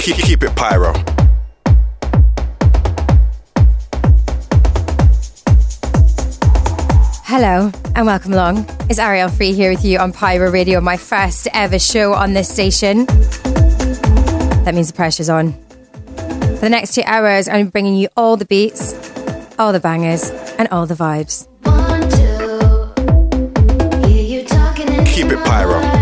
keep, 0.00 0.16
keep 0.16 0.42
it 0.42 0.54
pyro. 0.56 0.92
Hello 7.24 7.70
and 7.94 8.06
welcome 8.06 8.32
along. 8.32 8.66
It's 8.90 8.98
Ariel 8.98 9.28
Free 9.28 9.52
here 9.52 9.70
with 9.70 9.84
you 9.84 9.98
on 9.98 10.12
Pyro 10.12 10.50
Radio, 10.50 10.80
my 10.80 10.96
first 10.96 11.48
ever 11.52 11.78
show 11.78 12.12
on 12.12 12.32
this 12.32 12.48
station. 12.48 13.06
That 14.64 14.72
means 14.74 14.88
the 14.88 14.96
pressure's 14.96 15.28
on. 15.28 15.52
For 15.52 16.60
the 16.60 16.70
next 16.70 16.94
two 16.94 17.02
hours, 17.04 17.48
I'm 17.48 17.68
bringing 17.68 17.94
you 17.94 18.08
all 18.16 18.36
the 18.36 18.46
beats, 18.46 18.94
all 19.58 19.72
the 19.72 19.80
bangers, 19.80 20.30
and 20.58 20.68
all 20.68 20.86
the 20.86 20.94
vibes. 20.94 21.46
One, 21.62 22.00
two, 22.10 22.94
Keep 25.06 25.32
it 25.32 25.44
pyro. 25.44 25.93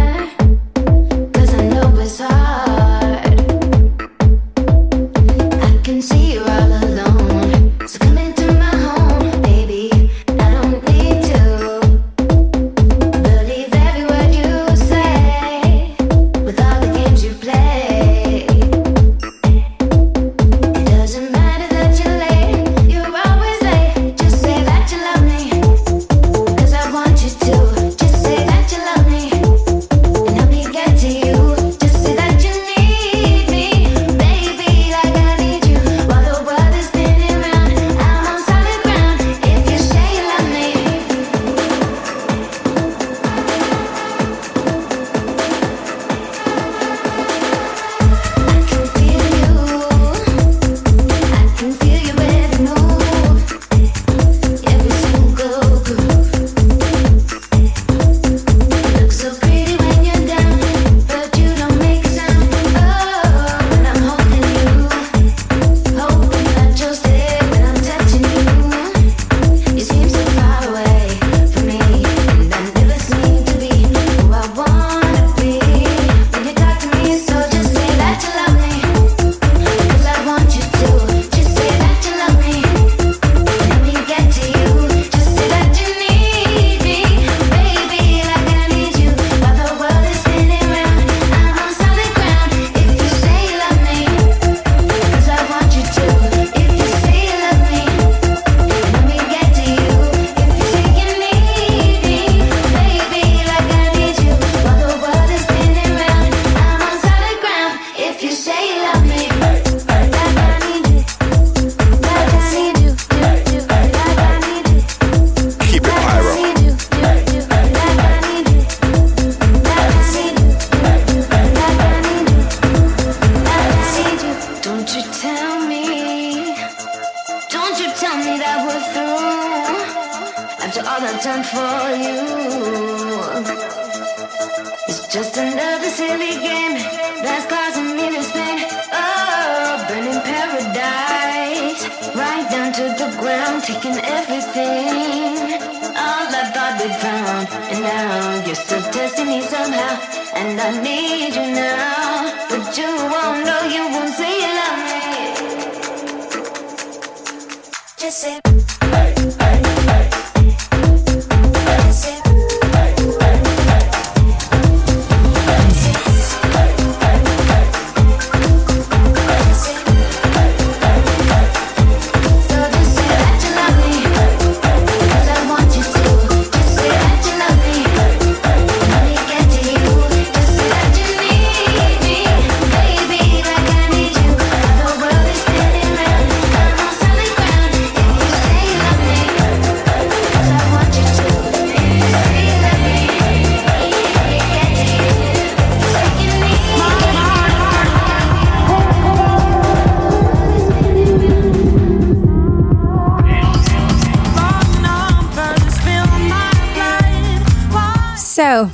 So 208.53 208.69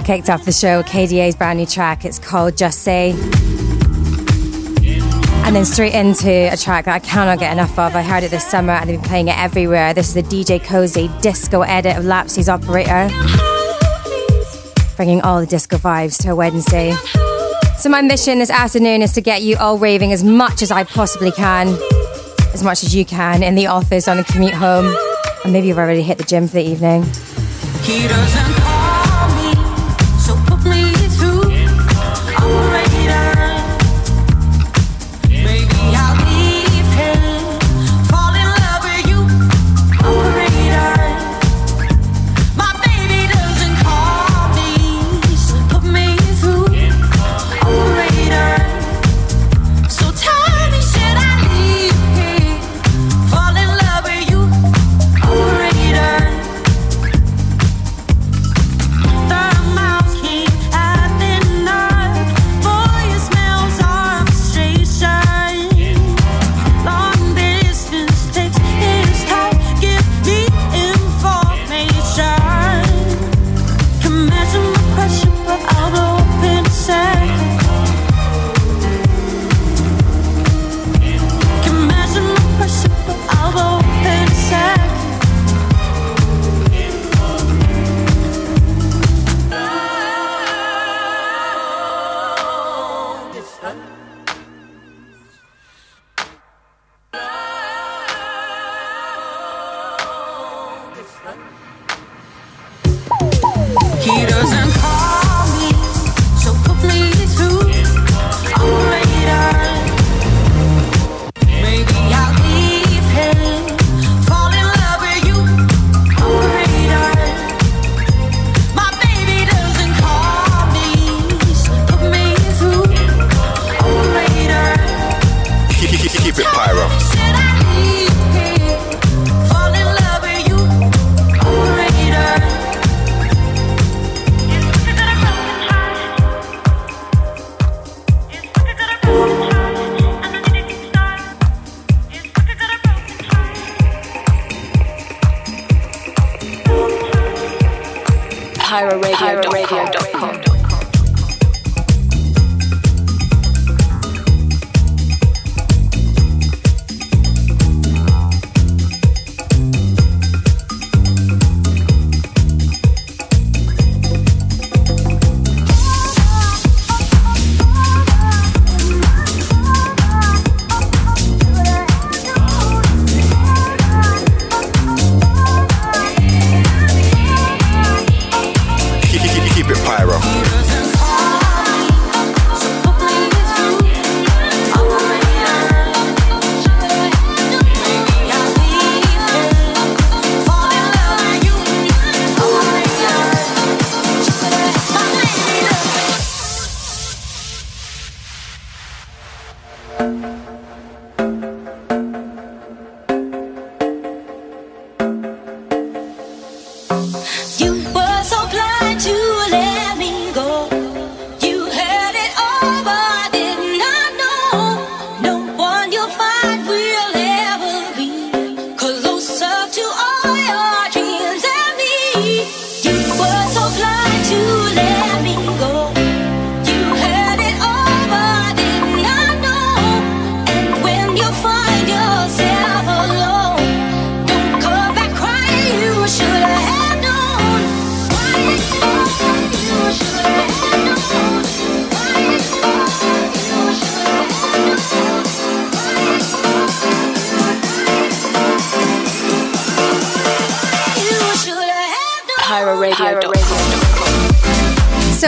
kicked 0.00 0.30
off 0.30 0.44
the 0.44 0.52
show 0.52 0.84
KDA's 0.84 1.34
brand 1.34 1.58
new 1.58 1.66
track. 1.66 2.04
It's 2.04 2.20
called 2.20 2.56
Just 2.56 2.82
Say. 2.82 3.10
And 5.44 5.56
then 5.56 5.64
straight 5.64 5.92
into 5.92 6.30
a 6.30 6.56
track 6.56 6.84
that 6.84 6.94
I 6.94 7.00
cannot 7.00 7.40
get 7.40 7.52
enough 7.52 7.76
of. 7.76 7.96
I 7.96 8.02
heard 8.02 8.22
it 8.22 8.30
this 8.30 8.46
summer 8.46 8.74
and 8.74 8.88
they've 8.88 9.00
been 9.00 9.08
playing 9.08 9.26
it 9.26 9.36
everywhere. 9.36 9.92
This 9.92 10.06
is 10.06 10.14
the 10.14 10.22
DJ 10.22 10.60
Koze 10.60 11.20
disco 11.20 11.62
edit 11.62 11.96
of 11.96 12.04
Lapsley's 12.04 12.48
Operator. 12.48 13.08
Bringing 14.94 15.20
all 15.22 15.40
the 15.40 15.46
disco 15.46 15.78
vibes 15.78 16.16
to 16.22 16.30
a 16.30 16.36
Wednesday. 16.36 16.92
So 17.78 17.88
my 17.88 18.02
mission 18.02 18.38
this 18.38 18.50
afternoon 18.50 19.02
is 19.02 19.14
to 19.14 19.20
get 19.20 19.42
you 19.42 19.56
all 19.56 19.78
raving 19.78 20.12
as 20.12 20.22
much 20.22 20.62
as 20.62 20.70
I 20.70 20.84
possibly 20.84 21.32
can. 21.32 21.76
As 22.56 22.62
much 22.62 22.82
as 22.84 22.94
you 22.94 23.04
can 23.04 23.42
in 23.42 23.54
the 23.54 23.66
office, 23.66 24.08
on 24.08 24.16
the 24.16 24.24
commute 24.24 24.54
home. 24.54 24.96
And 25.44 25.52
maybe 25.52 25.66
you've 25.66 25.76
already 25.76 26.00
hit 26.00 26.16
the 26.16 26.24
gym 26.24 26.48
for 26.48 26.54
the 26.54 26.62
evening. 26.62 27.04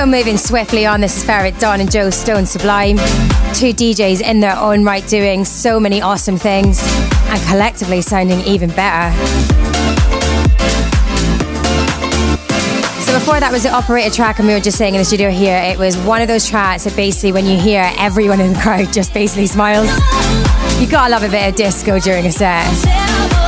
Moving 0.08 0.38
swiftly 0.38 0.86
on. 0.86 1.02
This 1.02 1.18
is 1.18 1.24
Ferreck 1.24 1.60
Dawn 1.60 1.82
and 1.82 1.92
Joe 1.92 2.08
Stone 2.08 2.46
Sublime. 2.46 2.96
Two 3.52 3.74
DJs 3.74 4.22
in 4.22 4.40
their 4.40 4.56
own 4.56 4.82
right 4.82 5.06
doing 5.06 5.44
so 5.44 5.78
many 5.78 6.00
awesome 6.00 6.38
things 6.38 6.80
and 7.26 7.42
collectively 7.42 8.00
sounding 8.00 8.40
even 8.40 8.70
better. 8.70 9.14
So 13.04 13.12
before 13.12 13.38
that 13.38 13.50
was 13.52 13.64
the 13.64 13.70
operator 13.70 14.08
track, 14.08 14.38
and 14.38 14.48
we 14.48 14.54
were 14.54 14.60
just 14.60 14.78
saying 14.78 14.94
in 14.94 14.98
the 14.98 15.04
studio 15.04 15.28
here, 15.28 15.60
it 15.62 15.78
was 15.78 15.94
one 15.98 16.22
of 16.22 16.28
those 16.28 16.48
tracks 16.48 16.84
that 16.84 16.96
basically, 16.96 17.32
when 17.32 17.44
you 17.44 17.60
hear 17.60 17.92
everyone 17.98 18.40
in 18.40 18.54
the 18.54 18.58
crowd 18.60 18.90
just 18.92 19.12
basically 19.12 19.46
smiles. 19.46 19.90
You 20.80 20.88
gotta 20.88 21.10
love 21.10 21.22
a 21.22 21.28
bit 21.28 21.50
of 21.50 21.54
disco 21.54 22.00
during 22.00 22.24
a 22.24 22.32
set. 22.32 23.47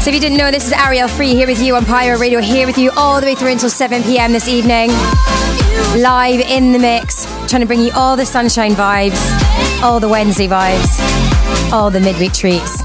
So 0.00 0.08
if 0.08 0.14
you 0.14 0.20
didn't 0.20 0.38
know, 0.38 0.50
this 0.50 0.66
is 0.66 0.72
Ariel 0.72 1.08
Free 1.08 1.34
here 1.34 1.46
with 1.46 1.62
you 1.62 1.76
on 1.76 1.84
Pyro 1.84 2.18
Radio, 2.18 2.40
here 2.40 2.66
with 2.66 2.78
you 2.78 2.90
all 2.96 3.20
the 3.20 3.26
way 3.26 3.34
through 3.34 3.50
until 3.50 3.68
7 3.68 4.02
p.m. 4.02 4.32
this 4.32 4.48
evening 4.48 4.88
live 6.00 6.40
in 6.40 6.72
the 6.72 6.78
mix, 6.78 7.26
trying 7.50 7.60
to 7.60 7.66
bring 7.66 7.82
you 7.82 7.90
all 7.94 8.16
the 8.16 8.24
sunshine 8.24 8.72
vibes, 8.72 9.20
all 9.82 10.00
the 10.00 10.08
Wednesday 10.08 10.46
vibes, 10.48 11.70
all 11.70 11.90
the 11.90 12.00
midweek 12.00 12.32
treats. 12.32 12.80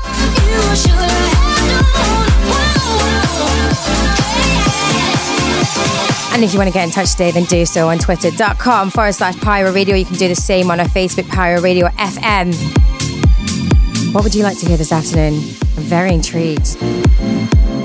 And 6.34 6.44
if 6.44 6.52
you 6.52 6.60
want 6.60 6.68
to 6.68 6.74
get 6.74 6.84
in 6.84 6.92
touch 6.92 7.12
today, 7.12 7.32
then 7.32 7.46
do 7.46 7.66
so 7.66 7.88
on 7.88 7.98
twitter.com 7.98 8.90
forward 8.90 9.14
slash 9.14 9.40
Pyro 9.40 9.72
Radio. 9.72 9.96
You 9.96 10.04
can 10.04 10.16
do 10.16 10.28
the 10.28 10.36
same 10.36 10.70
on 10.70 10.82
our 10.82 10.88
Facebook, 10.88 11.30
Pyro 11.30 11.62
Radio 11.62 11.88
FM. 11.88 12.54
What 14.14 14.26
would 14.26 14.36
you 14.36 14.44
like 14.44 14.58
to 14.60 14.66
hear 14.66 14.76
this 14.76 14.92
afternoon? 14.92 15.65
Very 15.86 16.16
intrigued. 16.16 16.82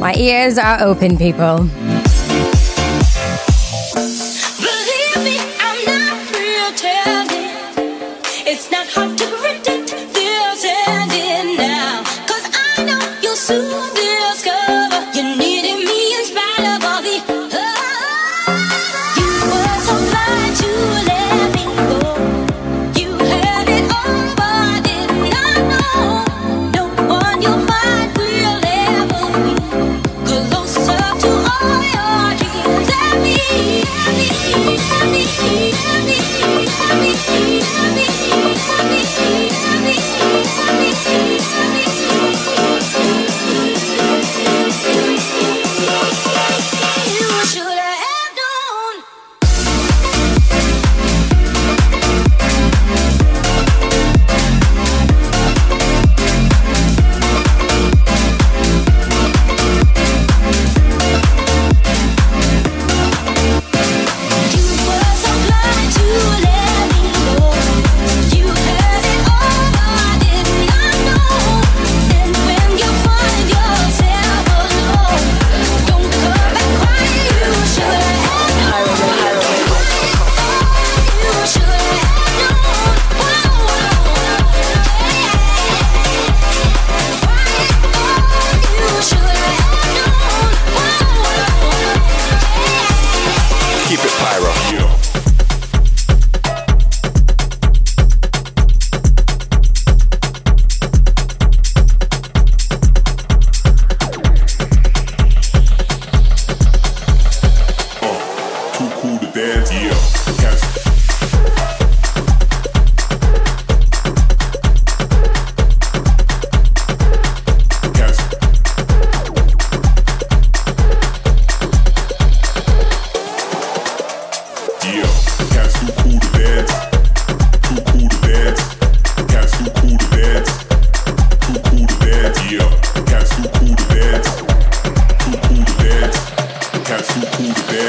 My 0.01 0.15
ears 0.15 0.57
are 0.57 0.83
open, 0.83 1.19
people. 1.19 1.69
cats 13.51 14.00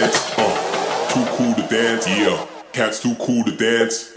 too 0.02 0.08
dance. 0.08 0.38
Uh. 0.38 1.36
cool 1.38 1.54
to 1.56 1.68
dance, 1.68 2.08
yeah. 2.08 2.48
Cats 2.74 3.02
too 3.02 3.16
cool 3.16 3.44
to 3.44 3.52
dance. 3.52 4.16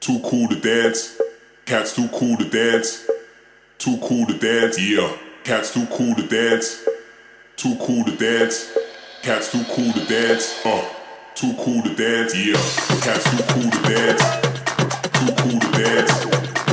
Too 0.00 0.20
cool 0.24 0.48
to 0.48 0.56
dance. 0.60 1.20
Cats 1.64 1.94
too 1.94 2.08
cool 2.08 2.36
to 2.36 2.44
dance. 2.48 3.08
Too 3.78 3.98
cool 4.02 4.26
to 4.26 4.38
dance, 4.38 4.78
yeah. 4.78 5.16
Cats 5.44 5.72
too 5.72 5.86
cool 5.86 6.14
to 6.14 6.26
dance. 6.26 6.86
Too 7.56 7.76
cool 7.80 8.04
to 8.04 8.16
dance. 8.16 8.76
Cats 9.22 9.52
too 9.52 9.64
cool 9.70 9.92
to 9.92 10.04
dance. 10.06 10.64
Uh. 10.66 10.84
Too 11.34 11.54
cool 11.58 11.82
to 11.82 11.94
dance, 11.94 12.34
yeah. 12.34 12.56
Cats 13.00 13.24
too 13.30 13.42
cool 13.52 13.70
to 13.70 13.82
dance. 13.88 14.22
Too 15.16 15.32
cool 15.40 15.60
to 15.60 15.70
dance. 15.72 16.24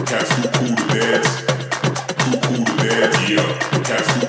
Cats 0.09 0.35
too 0.35 0.49
cool 0.57 0.75
to 0.75 0.85
dance. 0.91 1.41
Too 2.23 2.37
cool 2.43 2.65
to 2.65 2.73
dance, 2.83 3.29
yeah. 3.29 3.59
Cats 3.83 4.07
too 4.13 4.22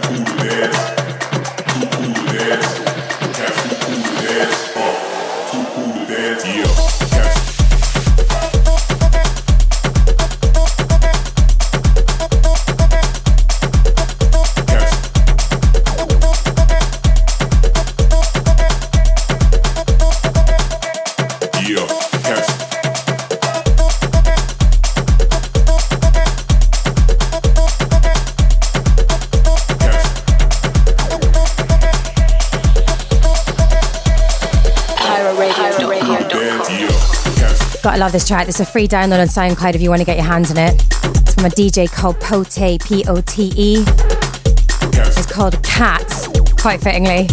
Gotta 37.94 38.06
love 38.06 38.12
this 38.12 38.26
track. 38.26 38.48
It's 38.48 38.58
a 38.58 38.66
free 38.66 38.88
download 38.88 39.20
on 39.20 39.28
SoundCloud 39.28 39.76
if 39.76 39.80
you 39.80 39.88
want 39.88 40.00
to 40.00 40.04
get 40.04 40.16
your 40.16 40.26
hands 40.26 40.50
on 40.50 40.56
it. 40.56 40.82
It's 41.04 41.34
from 41.34 41.44
a 41.44 41.48
DJ 41.48 41.88
called 41.88 42.18
Pote, 42.18 42.80
P 42.84 43.04
O 43.06 43.20
T 43.20 43.52
E. 43.56 43.84
It's 43.86 45.32
called 45.32 45.62
Cats, 45.62 46.26
quite 46.60 46.80
fittingly. 46.80 47.28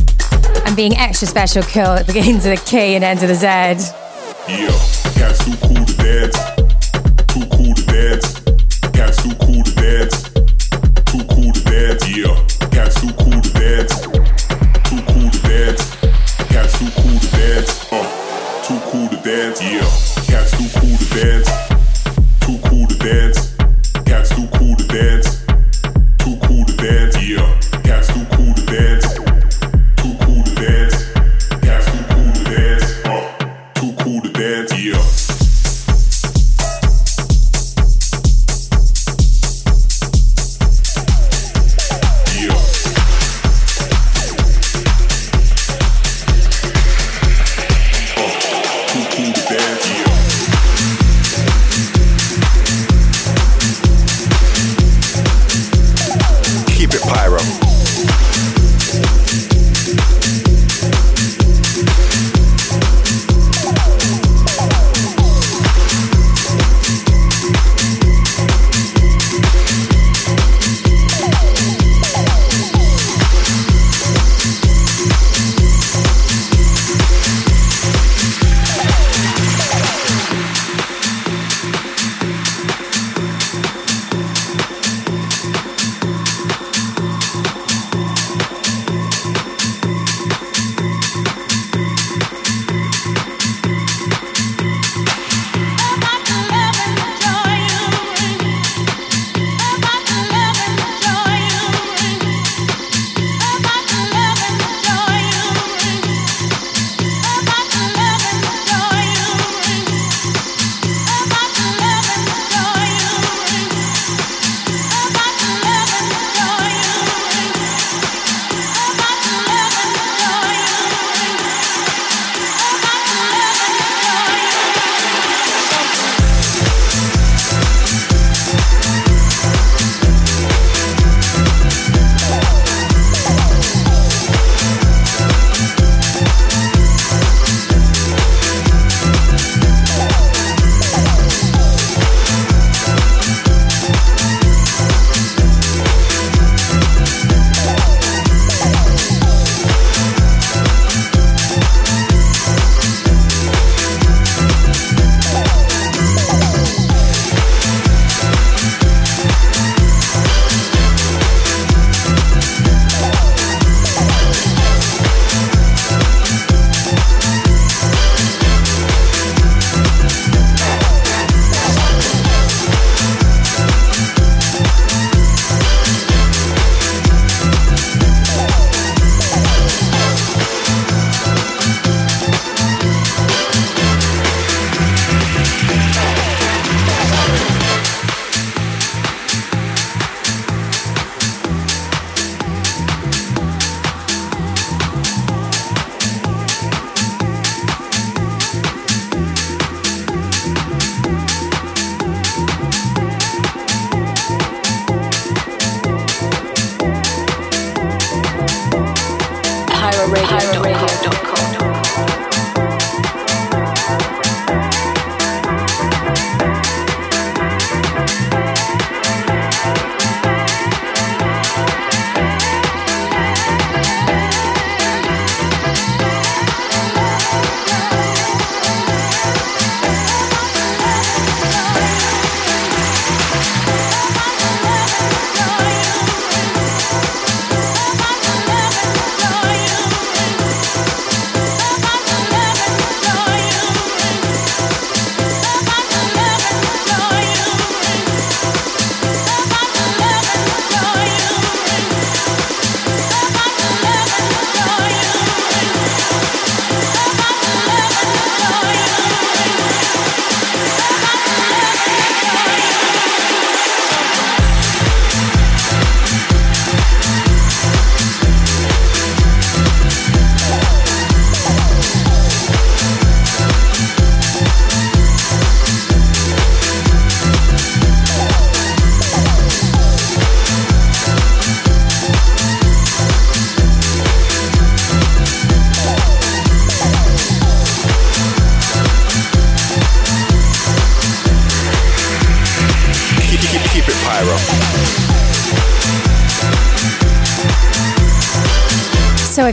And 0.68 0.76
being 0.76 0.96
extra 0.98 1.28
special 1.28 1.64
cool, 1.64 1.94
it 1.94 2.06
begins 2.06 2.46
with 2.46 2.62
a 2.62 2.64
K 2.64 2.94
and 2.94 3.04
ends 3.04 3.24
with 3.24 3.32
a 3.32 3.36
Z. 3.36 3.48
Yeah, 3.48 4.70
cats 5.16 5.44
too 5.44 5.58
cool 5.66 5.84
to 5.84 5.98
dance. 5.98 6.38
Too 7.34 7.48
cool 7.58 7.74
to 7.74 7.86
dance. 7.88 8.40
Cats 8.94 9.24
too 9.24 9.34
cool 9.44 9.64
to 9.64 9.74
dance. 9.74 10.21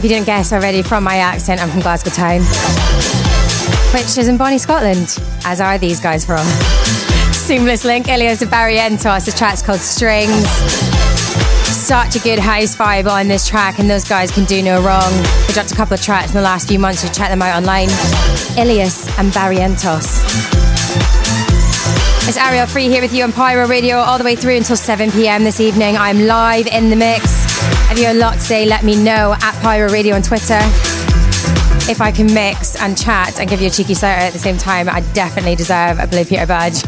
You 0.09 0.15
didn't 0.15 0.25
guess 0.25 0.51
already 0.51 0.81
from 0.81 1.03
my 1.03 1.17
accent, 1.17 1.61
I'm 1.61 1.69
from 1.69 1.81
Glasgow 1.81 2.09
Town, 2.09 2.41
which 3.93 4.17
is 4.17 4.27
in 4.27 4.37
Bonnie, 4.37 4.57
Scotland, 4.57 5.15
as 5.45 5.61
are 5.61 5.77
these 5.77 5.99
guys 5.99 6.25
from. 6.25 6.43
Seamless 7.31 7.85
Link, 7.85 8.07
Illyus 8.07 8.41
and 8.41 8.49
Barrientos. 8.49 9.25
The 9.27 9.31
track's 9.31 9.61
called 9.61 9.81
Strings. 9.81 10.47
Such 11.67 12.15
a 12.15 12.19
good 12.21 12.39
house 12.39 12.75
vibe 12.75 13.07
on 13.07 13.27
this 13.27 13.47
track, 13.47 13.77
and 13.77 13.87
those 13.87 14.03
guys 14.03 14.31
can 14.31 14.45
do 14.45 14.63
no 14.63 14.81
wrong. 14.81 15.11
They 15.45 15.53
dropped 15.53 15.71
a 15.73 15.75
couple 15.75 15.93
of 15.93 16.01
tracks 16.01 16.29
in 16.29 16.37
the 16.37 16.41
last 16.41 16.67
few 16.67 16.79
months, 16.79 17.01
so 17.01 17.07
check 17.09 17.29
them 17.29 17.43
out 17.43 17.55
online. 17.55 17.89
Illyus 18.57 19.15
and 19.19 19.31
Barrientos. 19.31 20.07
It's 22.27 22.37
Ariel 22.37 22.65
Free 22.65 22.87
here 22.87 23.03
with 23.03 23.13
you 23.13 23.23
on 23.23 23.31
Pyro 23.31 23.67
Radio 23.67 23.97
all 23.97 24.17
the 24.17 24.23
way 24.23 24.35
through 24.35 24.55
until 24.55 24.75
7 24.75 25.11
pm 25.11 25.43
this 25.43 25.59
evening. 25.59 25.97
I'm 25.97 26.25
live 26.25 26.65
in 26.65 26.89
the 26.89 26.95
mix. 26.95 27.38
If 27.91 27.97
you 27.97 28.05
have 28.05 28.15
a 28.15 28.19
say, 28.39 28.65
let 28.65 28.83
me 28.83 28.95
know 28.95 29.35
at 29.41 29.59
Pyro 29.61 29.89
Radio 29.89 30.15
on 30.15 30.21
Twitter. 30.21 30.59
If 31.89 32.01
I 32.01 32.11
can 32.11 32.31
mix 32.31 32.79
and 32.79 32.95
chat 32.95 33.39
and 33.39 33.49
give 33.49 33.61
you 33.61 33.67
a 33.67 33.71
cheeky 33.71 33.95
shout 33.95 34.19
at 34.19 34.33
the 34.33 34.37
same 34.39 34.57
time, 34.57 34.87
I 34.87 35.01
definitely 35.13 35.55
deserve 35.55 35.97
a 35.99 36.05
Blue 36.05 36.23
Peter 36.23 36.45
badge. 36.45 36.83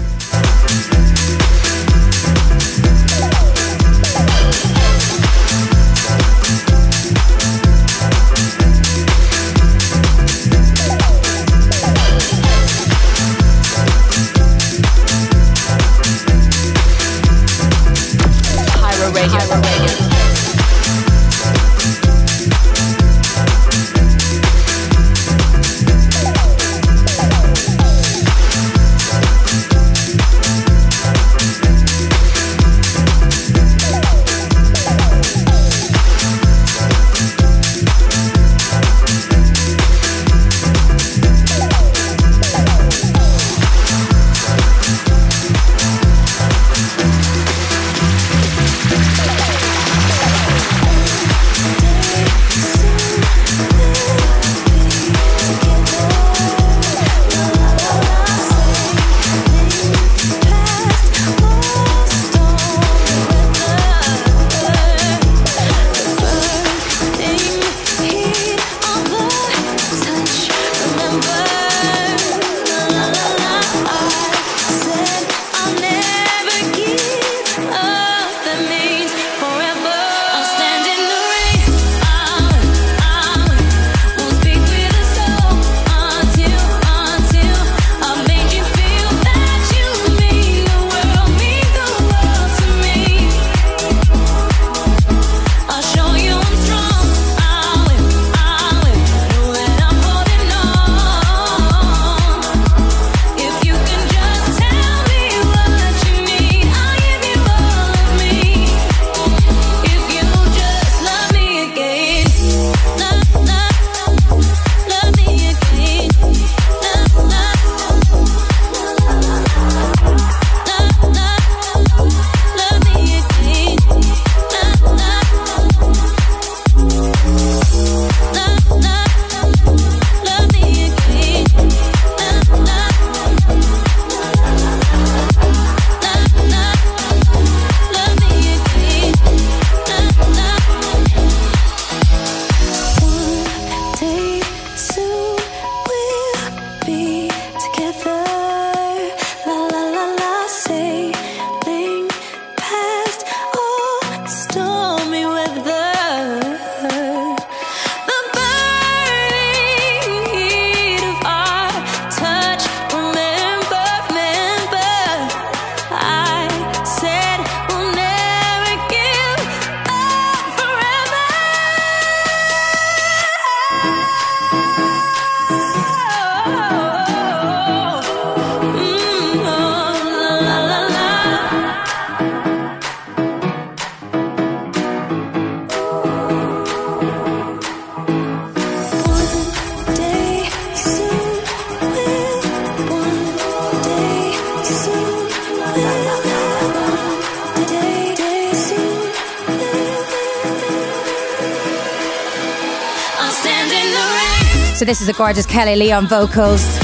This 204.92 205.00
is 205.00 205.08
a 205.08 205.14
gorgeous 205.14 205.46
Kelli-Leigh 205.46 205.94
on 205.94 206.06
vocals. 206.06 206.78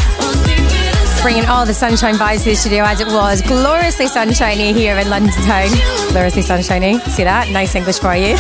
Bringing 1.22 1.43
all 1.43 1.65
the 1.65 1.74
sunshine 1.74 2.15
vibes 2.15 2.43
to 2.43 2.52
the 2.52 2.56
studio 2.56 2.86
as 2.86 3.02
it 3.02 3.08
was 3.08 3.41
gloriously 3.41 4.08
sunshiny 4.08 4.72
here 4.72 4.98
in 4.98 5.10
London 5.10 5.34
town. 5.43 5.67
Gloriously 6.12 6.41
sunshiny. 6.41 7.00
See 7.00 7.26
that? 7.26 7.50
Nice 7.52 7.76
English 7.76 8.00
for 8.00 8.15
you. 8.15 8.38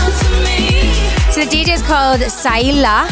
So 1.33 1.43
the 1.43 1.49
DJ 1.51 1.73
is 1.73 1.81
called 1.81 2.21
Saila. 2.21 3.09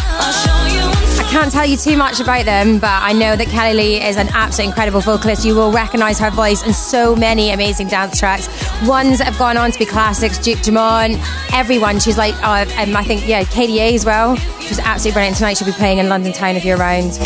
I 1.20 1.28
can't 1.30 1.52
tell 1.52 1.66
you 1.66 1.76
too 1.76 1.98
much 1.98 2.22
about 2.22 2.46
them, 2.46 2.80
but 2.80 3.04
I 3.04 3.12
know 3.12 3.36
that 3.36 3.48
Kelli-Leigh 3.48 4.02
is 4.08 4.16
an 4.16 4.30
absolutely 4.30 4.70
incredible 4.70 5.02
vocalist. 5.02 5.44
You 5.44 5.56
will 5.56 5.74
recognise 5.74 6.20
her 6.20 6.32
voice 6.32 6.66
in 6.66 6.74
so 6.74 7.18
many 7.18 7.52
amazing 7.52 7.90
dance 7.90 8.18
tracks. 8.18 8.48
Ones 8.88 9.18
that 9.18 9.26
have 9.26 9.38
gone 9.38 9.58
on 9.58 9.72
to 9.72 9.80
be 9.80 9.86
classics, 9.86 10.38
Duke 10.38 10.62
Dumont, 10.62 11.18
everyone. 11.52 12.00
She's 12.00 12.18
like, 12.18 12.34
uh, 12.42 12.66
um, 12.78 12.96
I 12.96 13.04
think, 13.04 13.28
yeah, 13.28 13.44
KDA 13.44 13.94
as 13.94 14.06
well. 14.06 14.38
She's 14.68 14.80
absolutely 14.80 15.14
brilliant. 15.14 15.38
Tonight 15.38 15.58
she'll 15.58 15.68
be 15.68 15.74
playing 15.74 16.00
in 16.00 16.10
London 16.10 16.34
Town 16.34 16.56
if 16.56 16.66
you're 16.66 16.78
around. 16.78 17.20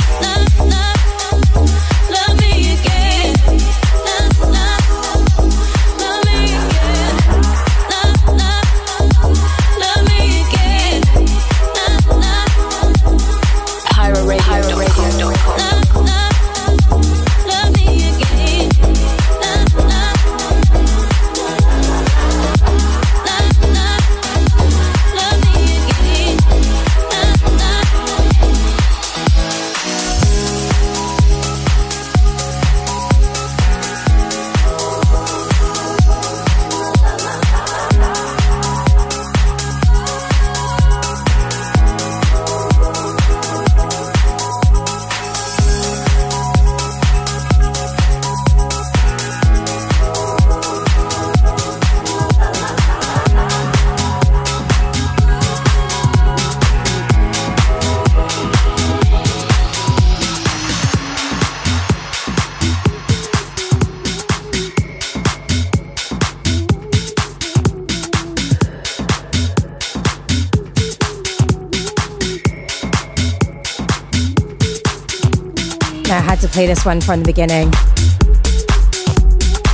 Play 76.60 76.68
this 76.68 76.84
one 76.84 77.00
from 77.00 77.22
the 77.22 77.26
beginning. 77.26 77.70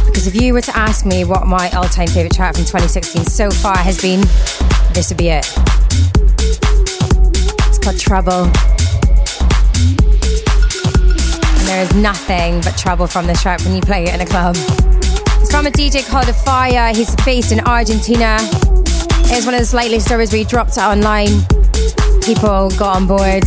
Because 0.05 0.27
if 0.27 0.39
you 0.39 0.53
were 0.53 0.61
to 0.61 0.77
ask 0.77 1.03
me 1.03 1.25
what 1.25 1.47
my 1.47 1.67
all 1.71 1.85
time 1.85 2.05
favourite 2.05 2.31
track 2.31 2.53
from 2.53 2.63
2016 2.63 3.25
so 3.25 3.49
far 3.49 3.75
has 3.75 3.99
been, 3.99 4.21
this 4.93 5.09
would 5.09 5.17
be 5.17 5.29
it. 5.29 5.51
It's 7.67 7.79
called 7.79 7.99
Trouble. 7.99 8.43
And 11.57 11.67
there 11.67 11.81
is 11.81 11.95
nothing 11.95 12.61
but 12.61 12.77
trouble 12.77 13.07
from 13.07 13.25
this 13.25 13.41
track 13.41 13.61
when 13.61 13.73
you 13.73 13.81
play 13.81 14.03
it 14.03 14.13
in 14.13 14.21
a 14.21 14.25
club. 14.27 14.55
It's 15.41 15.49
from 15.49 15.65
a 15.65 15.71
DJ 15.71 16.07
called 16.07 16.27
Fire. 16.35 16.93
He's 16.93 17.15
based 17.25 17.51
in 17.51 17.61
Argentina. 17.61 18.37
It's 19.33 19.47
one 19.47 19.55
of 19.55 19.59
those 19.59 19.73
likely 19.73 19.99
stories 19.99 20.31
he 20.31 20.43
dropped 20.43 20.77
it 20.77 20.83
online. 20.83 21.33
People 22.21 22.69
got 22.77 22.95
on 22.95 23.07
board, 23.07 23.43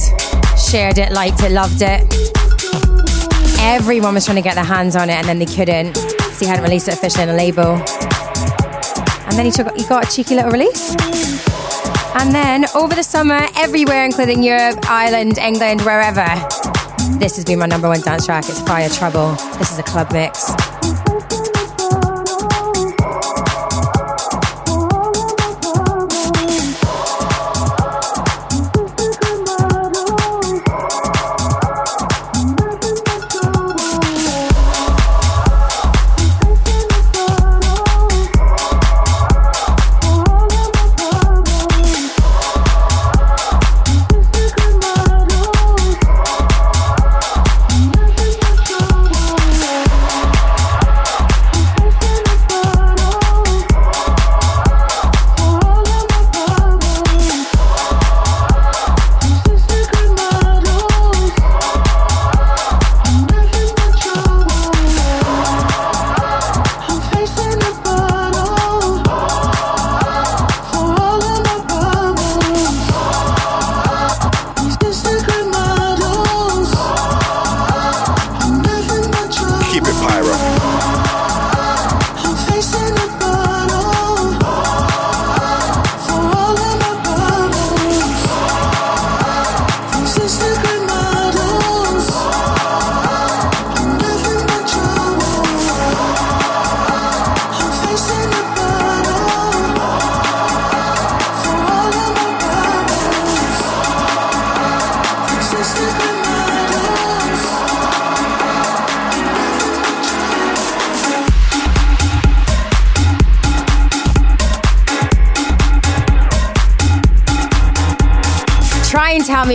shared 0.59 0.99
it, 0.99 1.13
liked 1.13 1.41
it, 1.45 1.53
loved 1.53 1.83
it. 1.83 2.18
Everyone 3.61 4.15
was 4.15 4.25
trying 4.25 4.37
to 4.37 4.43
get 4.43 4.55
their 4.55 4.65
hands 4.65 4.97
on 4.97 5.11
it 5.11 5.15
and 5.15 5.27
then 5.27 5.39
they 5.39 5.47
couldn't 5.47 5.97
So 5.97 6.41
he 6.41 6.47
hadn't 6.47 6.65
released 6.65 6.89
it 6.89 6.95
officially 6.95 7.25
on 7.25 7.31
a 7.31 7.37
label. 7.37 7.77
And 9.27 9.37
then 9.37 9.45
he, 9.45 9.51
took, 9.51 9.75
he 9.77 9.85
got 9.87 10.09
a 10.09 10.11
cheeky 10.15 10.37
little 10.37 10.51
release. 10.51 10.95
And 12.15 12.35
then 12.35 12.67
over 12.75 12.95
the 12.95 13.03
summer, 13.03 13.47
everywhere, 13.57 14.05
including 14.05 14.43
Europe, 14.43 14.79
Ireland, 14.89 15.39
England, 15.39 15.83
wherever, 15.83 16.27
this 17.19 17.37
has 17.37 17.45
been 17.45 17.59
my 17.59 17.67
number 17.67 17.89
one 17.89 18.01
dance 18.01 18.27
track. 18.27 18.45
It's 18.49 18.61
Fire 18.63 18.89
Trouble. 18.89 19.33
This 19.59 19.73
is 19.73 19.79
a 19.79 19.83
club 19.83 20.13
mix. 20.13 20.68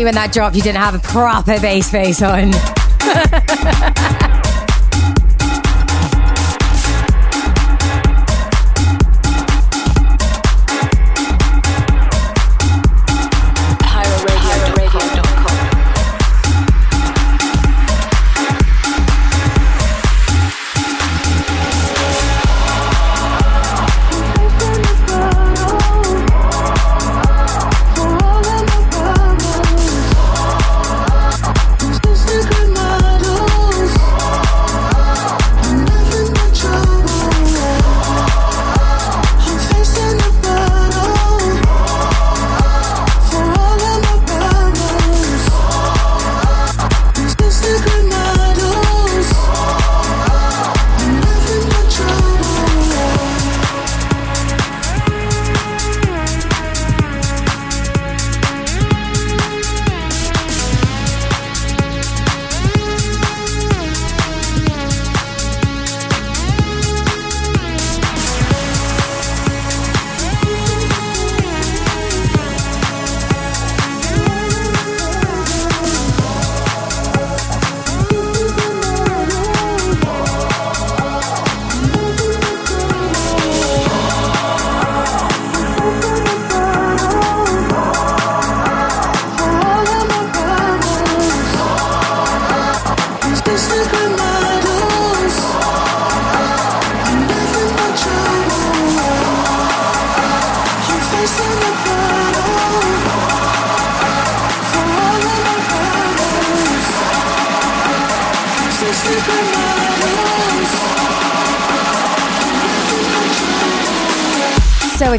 When 0.03 0.15
that 0.15 0.31
dropped 0.31 0.55
you 0.55 0.61
didn't 0.61 0.81
have 0.81 0.95
a 0.95 0.99
proper 0.99 1.59
bass 1.59 1.89
face 1.89 2.21
on. 2.21 2.51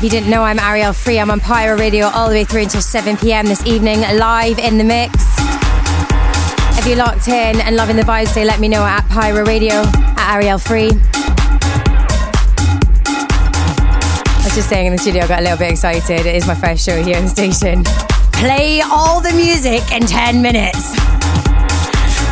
you 0.05 0.11
didn't 0.11 0.29
know, 0.29 0.43
I'm 0.43 0.59
Ariel 0.59 0.93
Free. 0.93 1.19
I'm 1.19 1.31
on 1.31 1.40
Pyro 1.40 1.79
Radio 1.79 2.09
all 2.09 2.29
the 2.29 2.35
way 2.35 2.45
through 2.45 2.64
until 2.64 2.83
7 2.83 3.17
pm 3.17 3.47
this 3.47 3.64
evening, 3.64 4.01
live 4.01 4.59
in 4.59 4.77
the 4.77 4.85
mix. 4.85 5.14
If 6.79 6.87
you're 6.87 6.99
locked 6.99 7.27
in 7.27 7.59
and 7.62 7.75
loving 7.75 7.97
the 7.97 8.03
vibes, 8.03 8.35
they 8.35 8.45
let 8.45 8.61
me 8.61 8.69
know 8.69 8.83
at 8.83 9.09
Pyro 9.09 9.47
Radio, 9.47 9.73
at 9.73 10.35
Ariel 10.35 10.59
Free. 10.59 10.90
I 14.27 14.40
was 14.45 14.55
just 14.55 14.69
saying 14.69 14.88
in 14.88 14.93
the 14.93 14.99
studio, 14.99 15.25
I 15.25 15.27
got 15.27 15.40
a 15.40 15.43
little 15.43 15.57
bit 15.57 15.71
excited. 15.71 16.27
It 16.27 16.37
is 16.37 16.47
my 16.47 16.55
first 16.55 16.85
show 16.85 17.03
here 17.03 17.17
on 17.17 17.23
the 17.23 17.31
station. 17.31 17.83
Play 18.35 18.83
all 18.83 19.23
the 19.23 19.33
music 19.33 19.90
in 19.90 20.03
10 20.03 20.43
minutes. 20.43 20.95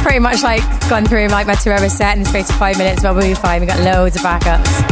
Pretty 0.03 0.19
much 0.19 0.43
like 0.43 0.61
gone 0.91 1.07
through 1.07 1.29
like 1.29 1.47
my 1.47 1.55
two 1.55 1.71
hour 1.71 1.89
set 1.89 2.19
in 2.19 2.25
the 2.25 2.29
space 2.29 2.51
of 2.51 2.57
five 2.57 2.77
minutes, 2.77 3.03
but 3.03 3.15
we'll 3.15 3.27
be 3.27 3.35
fine. 3.35 3.63
We 3.63 3.67
got 3.67 3.81
loads 3.81 4.17
of 4.17 4.21
backups. 4.21 4.92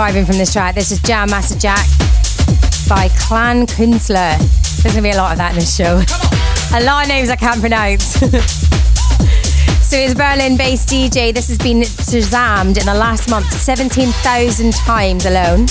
Vibing 0.00 0.24
from 0.24 0.38
this 0.38 0.54
track. 0.54 0.74
This 0.74 0.90
is 0.92 0.98
Jam 1.02 1.28
Master 1.28 1.58
Jack 1.58 1.86
by 2.88 3.10
Clan 3.18 3.66
Kunstler. 3.66 4.38
There's 4.80 4.94
gonna 4.94 5.02
be 5.02 5.10
a 5.10 5.16
lot 5.18 5.32
of 5.32 5.36
that 5.36 5.50
in 5.52 5.58
this 5.58 5.76
show. 5.76 6.00
A 6.74 6.80
lot 6.82 7.02
of 7.02 7.08
names 7.08 7.28
I 7.28 7.36
can't 7.36 7.60
pronounce. 7.60 8.04
so 9.84 9.98
it's 9.98 10.14
Berlin 10.14 10.56
based 10.56 10.88
DJ. 10.88 11.34
This 11.34 11.48
has 11.48 11.58
been 11.58 11.82
shazammed 11.82 12.80
in 12.80 12.86
the 12.86 12.94
last 12.94 13.28
month 13.28 13.52
17,000 13.52 14.72
times 14.72 15.26
alone. 15.26 15.66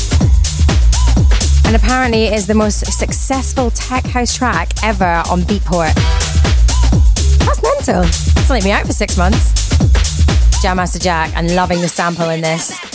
And 1.65 1.75
apparently 1.75 2.25
it 2.25 2.33
is 2.33 2.45
the 2.45 2.53
most 2.53 2.85
successful 2.85 3.71
tech 3.71 4.05
house 4.05 4.35
track 4.37 4.73
ever 4.83 5.23
on 5.31 5.41
Beatport. 5.41 5.95
That's 7.47 7.63
mental. 7.63 8.03
It's 8.03 8.51
only 8.51 8.61
been 8.61 8.77
out 8.77 8.85
for 8.85 8.93
six 8.93 9.17
months. 9.17 9.57
Jam 10.61 10.77
Master 10.77 10.99
Jack 10.99 11.31
and 11.35 11.55
loving 11.55 11.81
the 11.81 11.87
sample 11.87 12.29
in 12.29 12.41
this. 12.41 12.88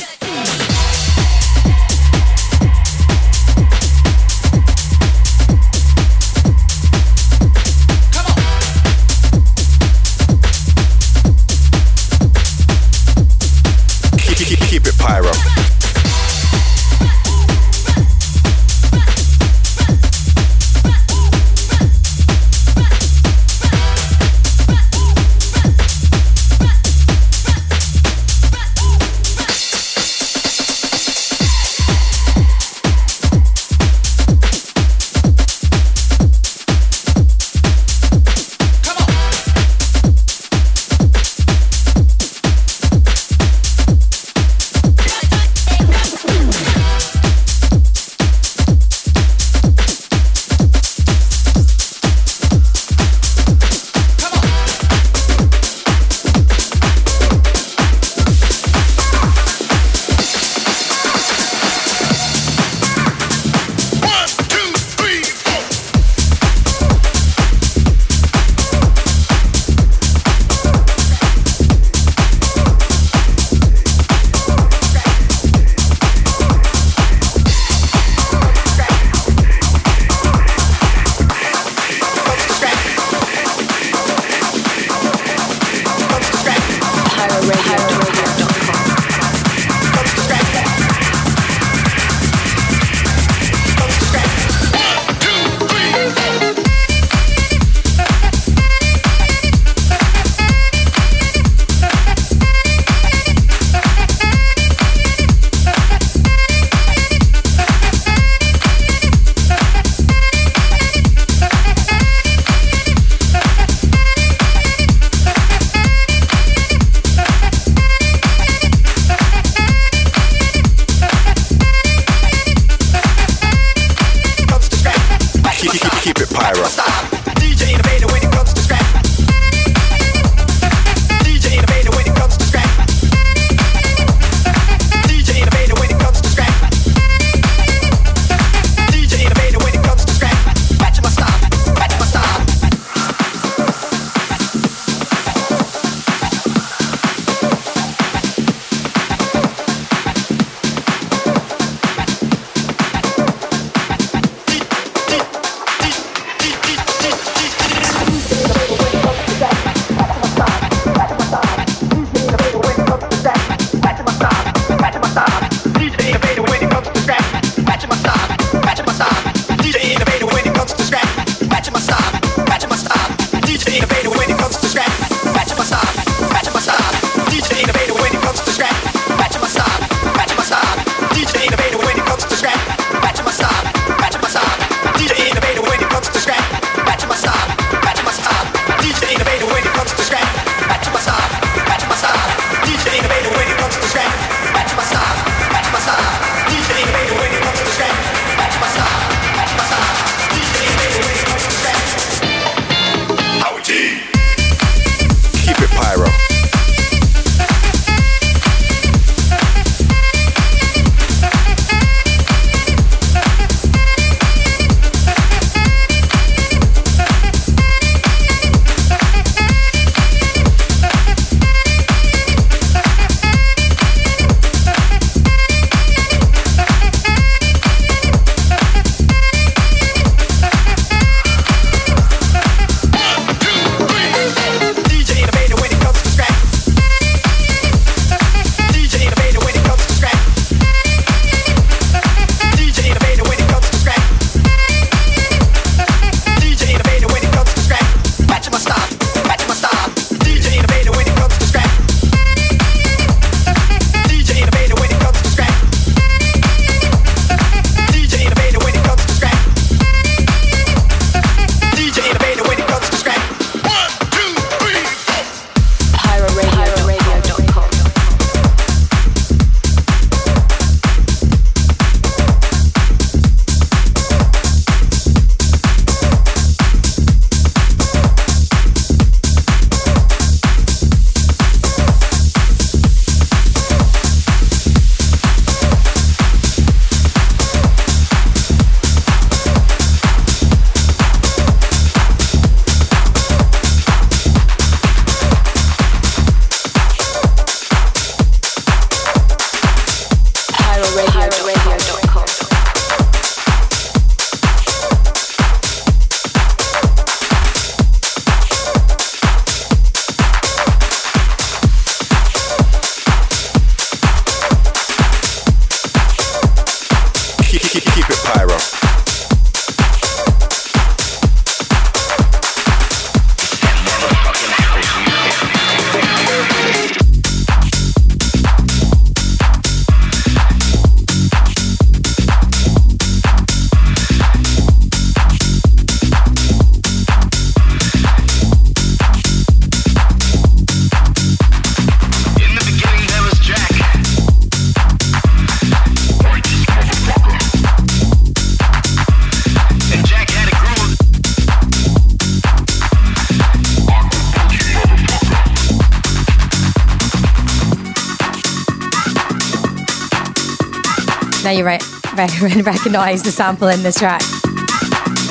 Right, 362.25 362.41
recognize 362.65 363.23
the 363.23 363.31
sample 363.31 363.69
in 363.69 363.83
this 363.83 363.97
track. 363.97 364.23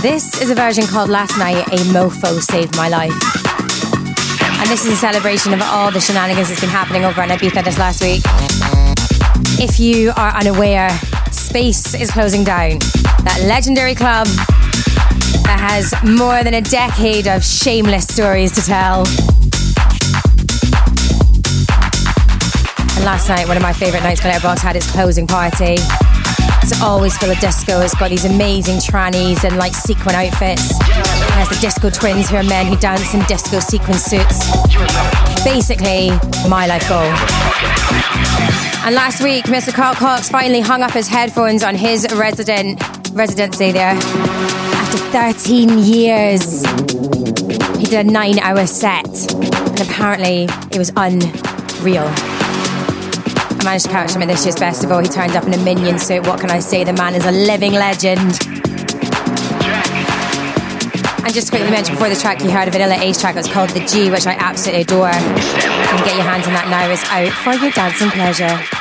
This 0.04 0.40
is 0.40 0.52
a 0.52 0.56
version 0.56 0.86
called 0.86 1.10
Last 1.10 1.40
Night, 1.40 1.66
A 1.70 1.78
Mofo 1.90 2.40
Saved 2.40 2.78
My 2.78 2.88
Life. 2.88 3.14
And 4.60 4.70
this 4.70 4.86
is 4.86 4.94
a 4.94 4.96
celebration 4.96 5.56
of 5.56 5.62
all 5.64 5.90
the 5.90 6.00
shenanigans 6.00 6.50
that's 6.50 6.62
been 6.62 6.70
happening 6.70 7.04
over 7.04 7.24
in 7.24 7.30
Ibiza 7.30 7.64
this 7.64 7.80
last 7.80 8.04
week. 8.04 8.22
If 9.60 9.80
you 9.80 10.12
are 10.18 10.38
unaware, 10.38 10.92
Space 11.32 11.96
is 11.96 12.12
closing 12.12 12.44
down. 12.44 12.78
That 13.24 13.44
legendary 13.48 13.96
club 13.96 14.28
that 15.48 15.58
has 15.60 15.96
more 16.04 16.44
than 16.44 16.54
a 16.54 16.62
decade 16.62 17.28
of 17.28 17.44
shameless 17.44 18.06
stories 18.08 18.52
to 18.52 18.62
tell. 18.62 19.00
And 22.96 23.04
last 23.04 23.30
night, 23.30 23.48
one 23.48 23.58
of 23.58 23.64
my 23.64 23.74
favourite 23.74 24.04
nights 24.04 24.22
for 24.22 24.28
Glitterbox 24.28 24.60
had 24.60 24.76
its 24.76 24.92
closing 24.92 25.26
party. 25.26 25.78
It's 26.64 26.82
always 26.82 27.18
full 27.18 27.30
of 27.30 27.38
disco. 27.40 27.82
It's 27.82 27.94
got 27.94 28.10
these 28.10 28.24
amazing 28.24 28.78
trannies 28.78 29.44
and 29.44 29.58
like 29.58 29.74
sequin 29.74 30.16
outfits. 30.16 30.72
It 30.72 31.34
has 31.36 31.50
the 31.50 31.58
disco 31.60 31.90
twins 31.90 32.30
who 32.30 32.38
are 32.38 32.44
men 32.44 32.68
who 32.68 32.78
dance 32.78 33.14
in 33.14 33.20
disco 33.24 33.60
sequin 33.60 33.98
suits. 33.98 34.50
Basically, 35.44 36.08
my 36.48 36.66
life 36.66 36.88
goal. 36.88 37.04
And 38.86 38.96
last 38.96 39.22
week, 39.22 39.44
Mr. 39.46 39.74
Carl 39.74 39.94
Cox 39.96 40.30
finally 40.30 40.62
hung 40.62 40.84
up 40.84 40.92
his 40.92 41.10
headphones 41.10 41.64
on 41.64 41.76
his 41.76 42.08
resident 42.16 42.82
residency 43.12 43.74
there. 43.74 43.98
After 43.98 44.98
13 45.12 45.80
years, 45.80 46.62
he 47.78 47.88
did 47.88 48.08
a 48.08 48.10
nine-hour 48.10 48.68
set, 48.68 49.06
and 49.34 49.82
apparently 49.82 50.48
it 50.72 50.78
was 50.78 50.94
unreal. 50.96 52.33
Managed 53.64 53.86
to 53.86 53.92
catch 53.92 54.14
him 54.14 54.22
at 54.22 54.28
this 54.28 54.44
year's 54.44 54.58
festival. 54.58 55.00
He 55.00 55.08
turned 55.08 55.38
up 55.38 55.46
in 55.46 55.54
a 55.54 55.58
minion 55.58 55.98
suit. 55.98 56.28
What 56.28 56.42
can 56.42 56.52
I 56.52 56.60
say? 56.60 56.84
The 56.84 56.92
man 56.92 57.16
is 57.16 57.26
a 57.26 57.32
living 57.32 57.72
legend. 57.72 58.20
And 61.24 61.34
just 61.34 61.50
quickly 61.50 61.72
mention 61.72 61.96
before 61.96 62.10
the 62.10 62.16
track, 62.16 62.44
you 62.44 62.52
heard 62.52 62.68
a 62.68 62.72
Vanilla 62.72 62.96
Ace 62.96 63.22
track. 63.22 63.38
It's 63.38 63.48
called 63.48 63.70
The 63.70 63.86
G, 63.86 64.12
which 64.12 64.28
I 64.28 64.34
absolutely 64.34 64.82
adore. 64.82 65.08
You 65.08 65.14
can 65.14 66.04
get 66.04 66.16
your 66.16 66.26
hands 66.26 66.46
on 66.46 66.54
that 66.54 66.68
now. 66.70 66.90
It's 66.92 67.06
out 67.10 67.32
for 67.32 67.54
your 67.54 67.72
dancing 67.72 68.10
pleasure. 68.10 68.73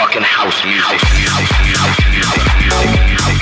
fucking 0.00 0.22
house 0.22 0.64
music. 0.64 0.80
House. 0.82 1.50
House. 1.76 2.00
House. 3.20 3.39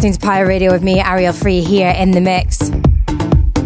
Listening 0.00 0.14
to 0.14 0.26
Pyro 0.26 0.48
Radio 0.48 0.72
with 0.72 0.82
me, 0.82 0.98
Ariel 0.98 1.34
Free, 1.34 1.60
here 1.60 1.90
in 1.90 2.12
the 2.12 2.22
mix. 2.22 2.70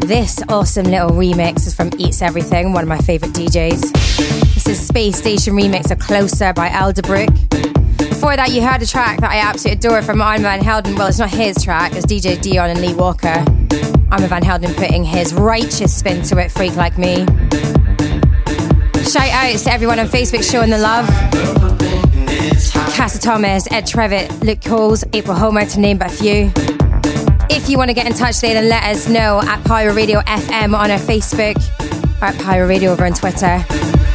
This 0.04 0.42
awesome 0.48 0.86
little 0.86 1.10
remix 1.10 1.64
is 1.64 1.76
from 1.76 1.90
Eats 1.96 2.22
Everything, 2.22 2.72
one 2.72 2.82
of 2.82 2.88
my 2.88 2.98
favourite 2.98 3.32
DJs. 3.32 3.92
This 4.54 4.66
is 4.66 4.84
Space 4.84 5.16
Station 5.16 5.54
remix 5.54 5.92
of 5.92 6.00
Closer 6.00 6.52
by 6.52 6.70
Elderbrook. 6.70 7.30
Before 7.98 8.34
that, 8.34 8.50
you 8.50 8.66
heard 8.66 8.82
a 8.82 8.86
track 8.86 9.20
that 9.20 9.30
I 9.30 9.42
absolutely 9.42 9.78
adore 9.78 10.02
from 10.02 10.20
Armand 10.20 10.42
Van 10.42 10.60
Helden. 10.60 10.96
Well, 10.96 11.06
it's 11.06 11.20
not 11.20 11.30
his 11.30 11.62
track, 11.62 11.92
it's 11.92 12.04
DJ 12.04 12.36
Deon 12.36 12.68
and 12.68 12.80
Lee 12.80 12.94
Walker. 12.94 13.44
Armand 14.10 14.30
Van 14.30 14.42
Helden 14.42 14.74
putting 14.74 15.04
his 15.04 15.32
righteous 15.32 15.96
spin 15.96 16.24
to 16.24 16.38
it, 16.38 16.50
Freak 16.50 16.74
Like 16.74 16.98
Me. 16.98 17.26
Shout 19.04 19.30
outs 19.30 19.62
to 19.62 19.72
everyone 19.72 20.00
on 20.00 20.08
Facebook 20.08 20.42
showing 20.42 20.70
the 20.70 20.78
love. 20.78 21.73
Casa 22.94 23.18
Thomas, 23.18 23.70
Ed 23.70 23.86
Trevitt, 23.86 24.42
Luke 24.42 24.60
Coles, 24.62 25.02
April 25.12 25.36
Homer, 25.36 25.64
to 25.66 25.80
name 25.80 25.98
but 25.98 26.12
a 26.12 26.14
few. 26.14 26.52
If 27.48 27.68
you 27.68 27.78
want 27.78 27.88
to 27.88 27.94
get 27.94 28.06
in 28.06 28.12
touch 28.12 28.36
today, 28.36 28.54
then 28.54 28.68
let 28.68 28.84
us 28.84 29.08
know 29.08 29.40
at 29.40 29.64
Pyro 29.64 29.94
Radio 29.94 30.20
FM 30.20 30.76
on 30.76 30.90
our 30.90 30.98
Facebook 30.98 31.56
or 32.20 32.26
at 32.26 32.38
Pyro 32.40 32.68
Radio 32.68 32.92
over 32.92 33.06
on 33.06 33.14
Twitter. 33.14 33.64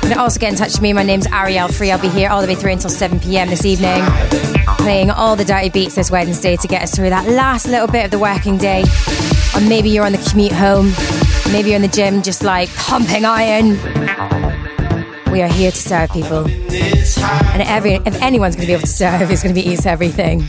You 0.03 0.09
can 0.09 0.19
also 0.19 0.39
get 0.39 0.51
in 0.51 0.57
touch 0.57 0.73
with 0.73 0.81
me. 0.81 0.93
My 0.93 1.03
name's 1.03 1.27
Ariel 1.27 1.67
Free. 1.69 1.91
I'll 1.91 1.99
be 1.99 2.09
here 2.09 2.29
all 2.29 2.41
the 2.41 2.47
way 2.47 2.55
through 2.55 2.73
until 2.73 2.89
7 2.89 3.19
pm 3.19 3.49
this 3.49 3.65
evening, 3.65 4.03
playing 4.77 5.09
all 5.09 5.35
the 5.35 5.45
dirty 5.45 5.69
beats 5.69 5.95
this 5.95 6.11
Wednesday 6.11 6.55
to 6.55 6.67
get 6.67 6.83
us 6.83 6.95
through 6.95 7.09
that 7.09 7.27
last 7.29 7.67
little 7.67 7.87
bit 7.87 8.05
of 8.05 8.11
the 8.11 8.19
working 8.19 8.57
day. 8.57 8.83
Or 9.55 9.61
maybe 9.61 9.89
you're 9.89 10.05
on 10.05 10.11
the 10.11 10.29
commute 10.29 10.51
home, 10.51 10.93
maybe 11.51 11.69
you're 11.69 11.77
in 11.77 11.81
the 11.81 11.87
gym 11.87 12.21
just 12.21 12.43
like 12.43 12.69
pumping 12.75 13.25
iron 13.25 14.48
we 15.31 15.41
are 15.41 15.47
here 15.47 15.71
to 15.71 15.77
serve 15.77 16.09
people. 16.11 16.47
And 16.47 17.61
every, 17.63 17.93
if 17.93 18.21
anyone's 18.21 18.55
going 18.55 18.65
to 18.65 18.67
be 18.67 18.73
able 18.73 18.81
to 18.81 18.87
serve, 18.87 19.29
it's 19.29 19.43
going 19.43 19.53
to 19.53 19.61
be 19.61 19.67
Eats 19.67 19.85
Everything. 19.85 20.43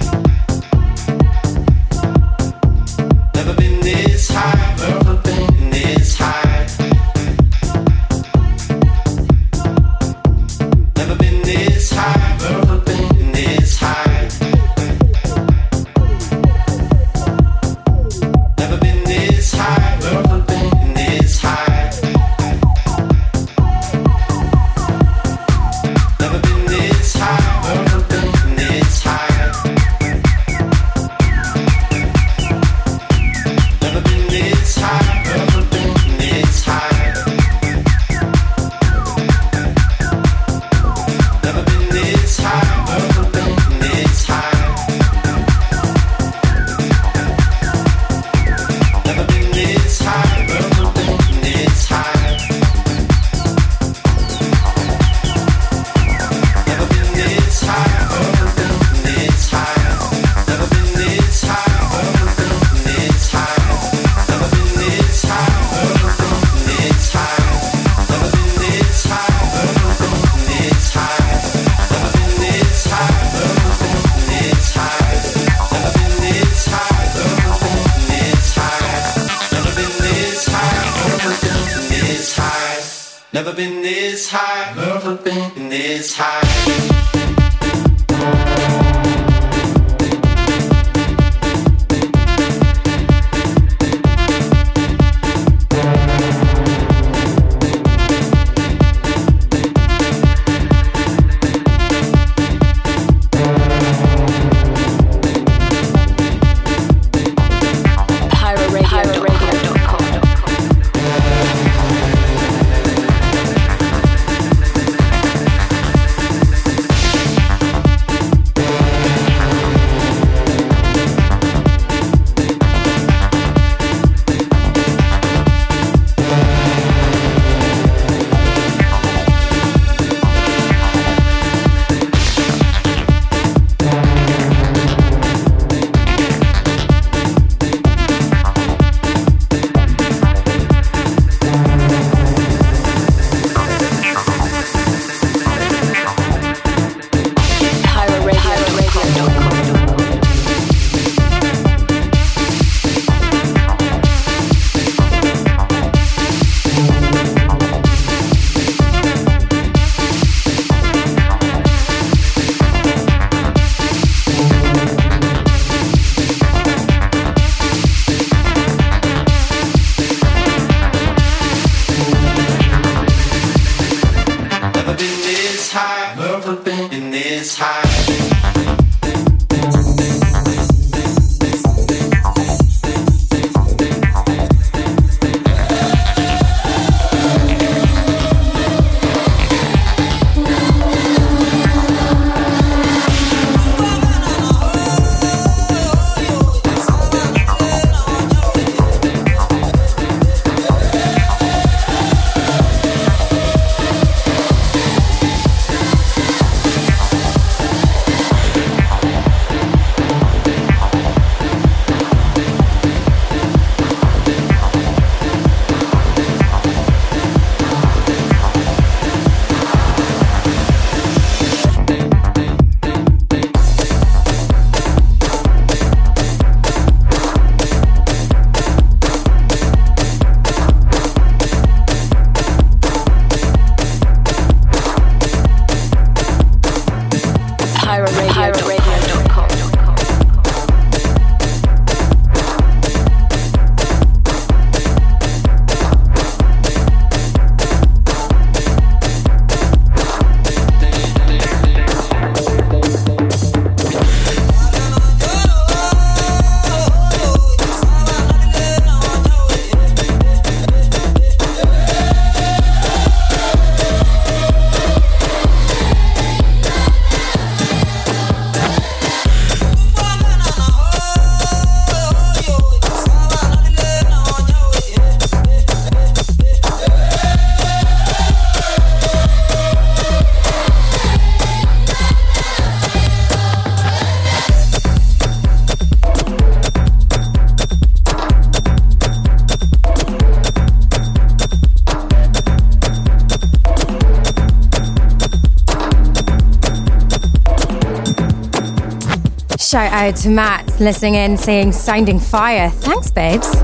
Shout 299.71 299.93
out 299.93 300.16
to 300.16 300.31
Matt 300.31 300.81
listening 300.81 301.14
in, 301.14 301.37
saying 301.37 301.71
sounding 301.71 302.18
fire. 302.18 302.71
Thanks, 302.71 303.09
babes. 303.12 303.55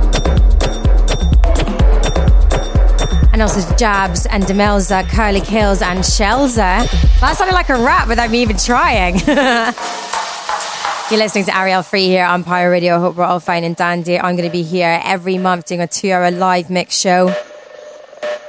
And 3.33 3.43
also 3.43 3.75
Jabs 3.75 4.25
and 4.27 4.45
Demelza, 4.45 5.09
Curly 5.09 5.41
Kills 5.41 5.83
and 5.83 5.99
Shelza. 5.99 6.89
That 7.19 7.37
sounded 7.37 7.55
like 7.55 7.71
a 7.71 7.83
rap 7.83 8.07
without 8.07 8.31
me 8.31 8.41
even 8.43 8.57
trying. 8.57 9.15
You're 11.11 11.19
listening 11.19 11.47
to 11.47 11.59
Ariel 11.59 11.83
Free 11.83 12.07
here 12.07 12.25
on 12.25 12.45
Pyro 12.45 12.71
Radio. 12.71 12.99
I 12.99 13.01
hope 13.01 13.17
we're 13.17 13.25
all 13.25 13.41
fine 13.41 13.65
and 13.65 13.75
dandy. 13.75 14.17
I'm 14.17 14.37
going 14.37 14.49
to 14.49 14.53
be 14.53 14.63
here 14.63 15.01
every 15.03 15.39
month 15.39 15.67
doing 15.67 15.81
a 15.81 15.89
two 15.89 16.13
hour 16.13 16.31
live 16.31 16.71
mix 16.71 16.97
show. 16.97 17.35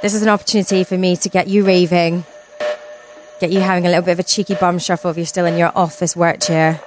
This 0.00 0.14
is 0.14 0.22
an 0.22 0.28
opportunity 0.28 0.84
for 0.84 0.96
me 0.96 1.16
to 1.16 1.28
get 1.28 1.48
you 1.48 1.66
raving, 1.66 2.24
get 3.40 3.50
you 3.50 3.58
having 3.58 3.84
a 3.84 3.88
little 3.88 4.04
bit 4.04 4.12
of 4.12 4.20
a 4.20 4.22
cheeky 4.22 4.54
bum 4.54 4.78
shuffle 4.78 5.10
if 5.10 5.16
you're 5.16 5.26
still 5.26 5.44
in 5.44 5.58
your 5.58 5.72
office 5.74 6.14
work 6.14 6.38
chair 6.40 6.80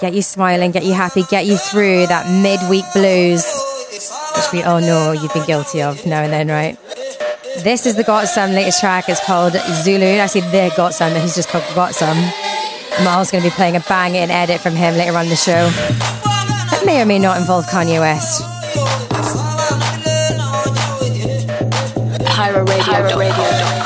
get 0.00 0.14
you 0.14 0.22
smiling, 0.22 0.70
get 0.70 0.84
you 0.84 0.94
happy, 0.94 1.22
get 1.24 1.46
you 1.46 1.56
through 1.56 2.06
that 2.06 2.26
midweek 2.42 2.84
blues, 2.94 3.44
which 4.34 4.52
we 4.52 4.62
all 4.62 4.80
know 4.80 5.12
you've 5.12 5.32
been 5.34 5.46
guilty 5.46 5.82
of 5.82 6.04
now 6.06 6.22
and 6.22 6.32
then, 6.32 6.48
right? 6.48 6.78
This 7.62 7.84
is 7.84 7.96
the 7.96 8.04
Got 8.04 8.28
Some 8.28 8.52
latest 8.52 8.80
track. 8.80 9.08
It's 9.08 9.24
called 9.24 9.52
Zulu. 9.52 10.20
I 10.20 10.26
say 10.26 10.40
the 10.40 10.72
Got 10.76 10.94
Some, 10.94 11.14
he's 11.20 11.34
just 11.34 11.48
called 11.48 11.64
Got 11.74 11.94
Some. 11.94 12.16
Miles 13.04 13.30
going 13.30 13.42
to 13.44 13.50
be 13.50 13.54
playing 13.54 13.76
a 13.76 13.80
bang 13.80 14.14
in 14.14 14.30
edit 14.30 14.60
from 14.60 14.74
him 14.74 14.94
later 14.96 15.16
on 15.16 15.28
the 15.28 15.36
show. 15.36 15.68
That 16.70 16.82
may 16.86 17.02
or 17.02 17.06
may 17.06 17.18
not 17.18 17.38
involve 17.38 17.66
Kanye 17.66 18.00
West. 18.00 18.42
Pyro 22.26 22.64
Radio. 22.64 22.82
Pyro 22.82 23.18
Radio. 23.18 23.79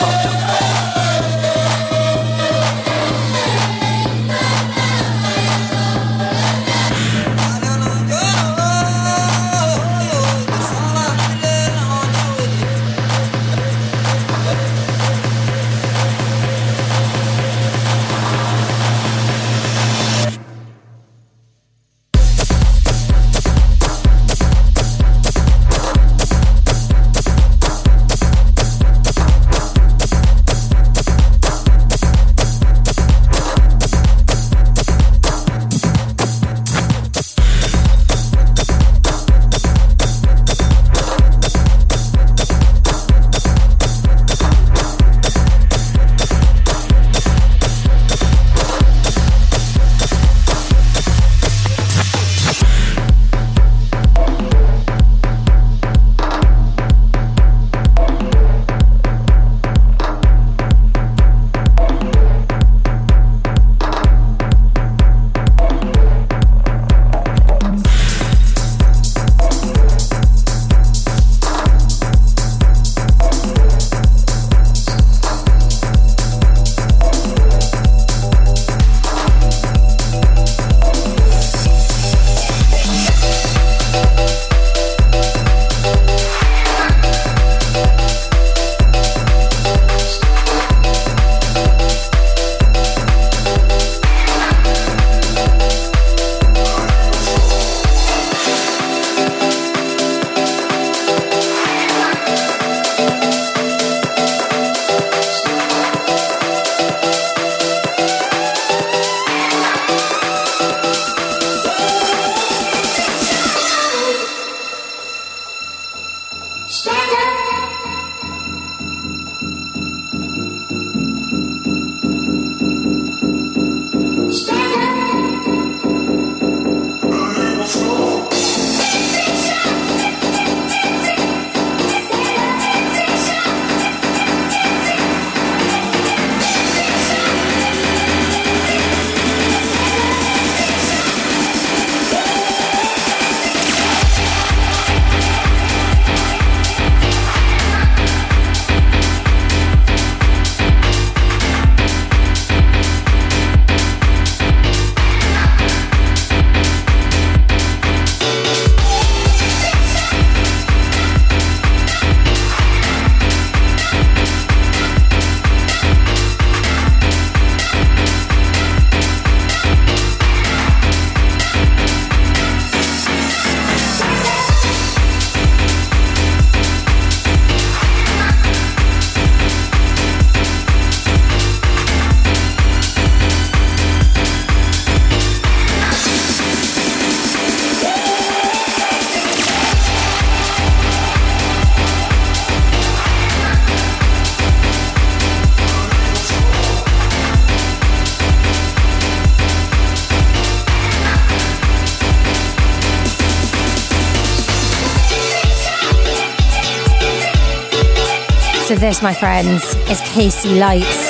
This, 208.85 209.01
my 209.01 209.15
friends, 209.15 209.65
is 209.89 209.99
KC 210.03 210.61
Lights. 210.61 211.09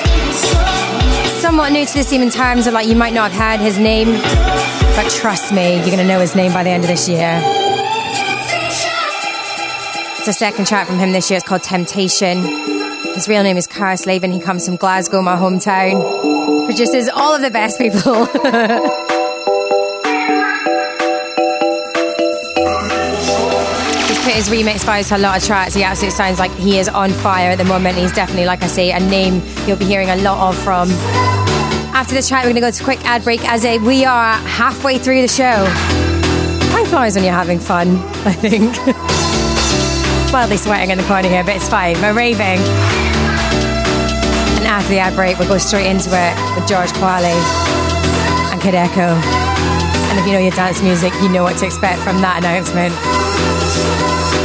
Somewhat 1.40 1.72
new 1.72 1.84
to 1.84 1.92
the 1.92 2.04
scene 2.04 2.22
in 2.22 2.30
terms 2.30 2.68
of 2.68 2.72
like 2.72 2.86
you 2.86 2.94
might 2.94 3.12
not 3.12 3.32
have 3.32 3.58
heard 3.58 3.64
his 3.64 3.80
name, 3.80 4.12
but 4.94 5.10
trust 5.10 5.52
me, 5.52 5.78
you're 5.78 5.90
gonna 5.90 6.06
know 6.06 6.20
his 6.20 6.36
name 6.36 6.52
by 6.52 6.62
the 6.62 6.70
end 6.70 6.84
of 6.84 6.88
this 6.88 7.08
year. 7.08 7.40
It's 10.18 10.28
a 10.28 10.32
second 10.32 10.68
track 10.68 10.86
from 10.86 11.00
him 11.00 11.10
this 11.10 11.28
year. 11.28 11.38
It's 11.38 11.48
called 11.48 11.64
Temptation. 11.64 12.44
His 13.14 13.26
real 13.26 13.42
name 13.42 13.56
is 13.56 13.66
Karis 13.66 14.02
Slavin. 14.02 14.30
He 14.30 14.38
comes 14.38 14.66
from 14.66 14.76
Glasgow, 14.76 15.20
my 15.20 15.34
hometown. 15.34 16.66
Produces 16.66 17.08
all 17.08 17.34
of 17.34 17.42
the 17.42 17.50
best 17.50 17.80
people. 17.80 18.28
his 24.34 24.48
remix 24.48 24.84
files 24.84 25.12
a 25.12 25.18
lot 25.18 25.38
of 25.38 25.44
tracks. 25.44 25.74
He 25.74 25.84
absolutely 25.84 26.16
sounds 26.16 26.40
like 26.40 26.50
he 26.56 26.78
is 26.78 26.88
on 26.88 27.10
fire 27.10 27.50
at 27.50 27.58
the 27.58 27.64
moment. 27.64 27.96
He's 27.96 28.12
definitely, 28.12 28.46
like 28.46 28.64
I 28.64 28.66
say, 28.66 28.90
a 28.90 28.98
name 28.98 29.40
you'll 29.64 29.76
be 29.76 29.84
hearing 29.84 30.10
a 30.10 30.16
lot 30.16 30.48
of 30.48 30.60
from. 30.62 30.90
After 31.94 32.14
this 32.14 32.28
track, 32.28 32.42
we're 32.42 32.50
going 32.50 32.56
to 32.56 32.60
go 32.60 32.70
to 32.72 32.82
a 32.82 32.84
quick 32.84 33.04
ad 33.04 33.22
break 33.22 33.48
as 33.48 33.64
a, 33.64 33.78
we 33.78 34.04
are 34.04 34.34
halfway 34.34 34.98
through 34.98 35.22
the 35.22 35.28
show. 35.28 35.64
Time 36.72 36.86
flies 36.86 37.14
when 37.14 37.22
you're 37.22 37.32
having 37.32 37.60
fun, 37.60 37.96
I 38.26 38.32
think. 38.32 38.76
Wildly 40.32 40.56
sweating 40.56 40.90
in 40.90 40.98
the 40.98 41.04
corner 41.04 41.28
here, 41.28 41.44
but 41.44 41.54
it's 41.54 41.68
fine. 41.68 41.94
We're 42.02 42.12
raving. 42.12 42.58
And 44.58 44.66
after 44.66 44.88
the 44.88 44.98
ad 44.98 45.14
break, 45.14 45.38
we'll 45.38 45.48
go 45.48 45.58
straight 45.58 45.86
into 45.86 46.10
it 46.10 46.34
with 46.56 46.66
George 46.66 46.90
Kwali 46.98 47.38
and 48.50 48.60
Kideko. 48.60 49.14
And 50.10 50.18
if 50.18 50.26
you 50.26 50.32
know 50.32 50.40
your 50.40 50.50
dance 50.50 50.82
music, 50.82 51.12
you 51.22 51.28
know 51.28 51.44
what 51.44 51.56
to 51.58 51.66
expect 51.66 52.02
from 52.02 52.20
that 52.20 52.38
announcement. 52.38 53.23
Thank 53.36 54.38
you. 54.38 54.43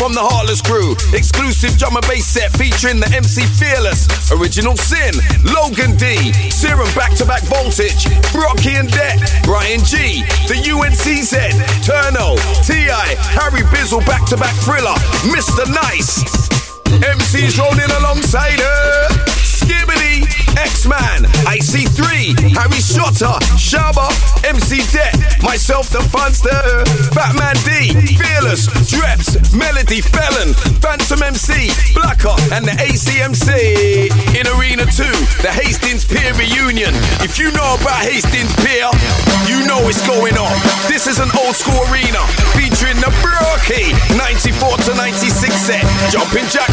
From 0.00 0.14
the 0.16 0.24
Heartless 0.24 0.64
crew. 0.64 0.96
Exclusive 1.12 1.76
drum 1.76 1.92
and 1.92 2.06
bass 2.08 2.24
set 2.24 2.48
featuring 2.56 3.04
the 3.04 3.10
MC 3.12 3.44
Fearless, 3.44 4.32
Original 4.32 4.72
Sin, 4.72 5.12
Logan 5.44 5.92
D, 6.00 6.32
Serum 6.48 6.88
back 6.96 7.12
to 7.20 7.28
back 7.28 7.44
voltage, 7.52 8.08
Brockie 8.32 8.80
and 8.80 8.88
Det, 8.88 9.20
Brian 9.44 9.84
G, 9.84 10.24
the 10.48 10.56
UNCZ, 10.56 11.52
Turno, 11.84 12.40
T.I., 12.64 13.08
Harry 13.36 13.60
Bizzle 13.68 14.00
back 14.08 14.24
to 14.32 14.40
back 14.40 14.56
thriller, 14.64 14.96
Mr. 15.36 15.68
Nice. 15.68 16.24
MCs 17.04 17.60
rolling 17.60 17.92
alongside 18.00 18.56
her. 18.56 19.08
Skibadee, 19.44 20.24
X-Man, 20.56 21.28
IC3, 21.46 22.34
Harry 22.56 22.80
Shotta, 22.80 23.38
Shaba, 23.54 24.08
MC 24.48 24.80
Det, 24.90 25.42
myself 25.42 25.88
the 25.90 26.00
Funster, 26.10 26.58
Batman 27.14 27.54
D, 27.62 27.92
Fearless, 28.16 28.66
Dreps, 28.90 29.36
Melody 29.54 30.00
Felon, 30.00 30.54
Phantom 30.78 31.22
MC, 31.22 31.74
Blacker, 31.94 32.34
and 32.54 32.62
the 32.64 32.74
ACMC. 32.78 34.10
In 34.38 34.46
Arena 34.54 34.86
2, 34.86 35.02
the 35.42 35.50
Hastings 35.50 36.04
Pier 36.04 36.32
reunion. 36.38 36.94
If 37.18 37.38
you 37.38 37.50
know 37.52 37.74
about 37.80 38.06
Hastings 38.06 38.54
Pier, 38.62 38.86
you 39.50 39.66
know 39.66 39.82
it's 39.90 40.02
going 40.06 40.38
on. 40.38 40.54
This 40.86 41.10
is 41.10 41.18
an 41.18 41.30
old 41.42 41.58
school 41.58 41.82
arena 41.90 42.22
featuring 42.54 42.98
the 43.02 43.10
Brockie 43.18 43.90
94 44.14 44.86
to 44.86 44.94
96 44.94 45.50
set, 45.54 45.82
Jumping 46.14 46.46
Jack 46.46 46.70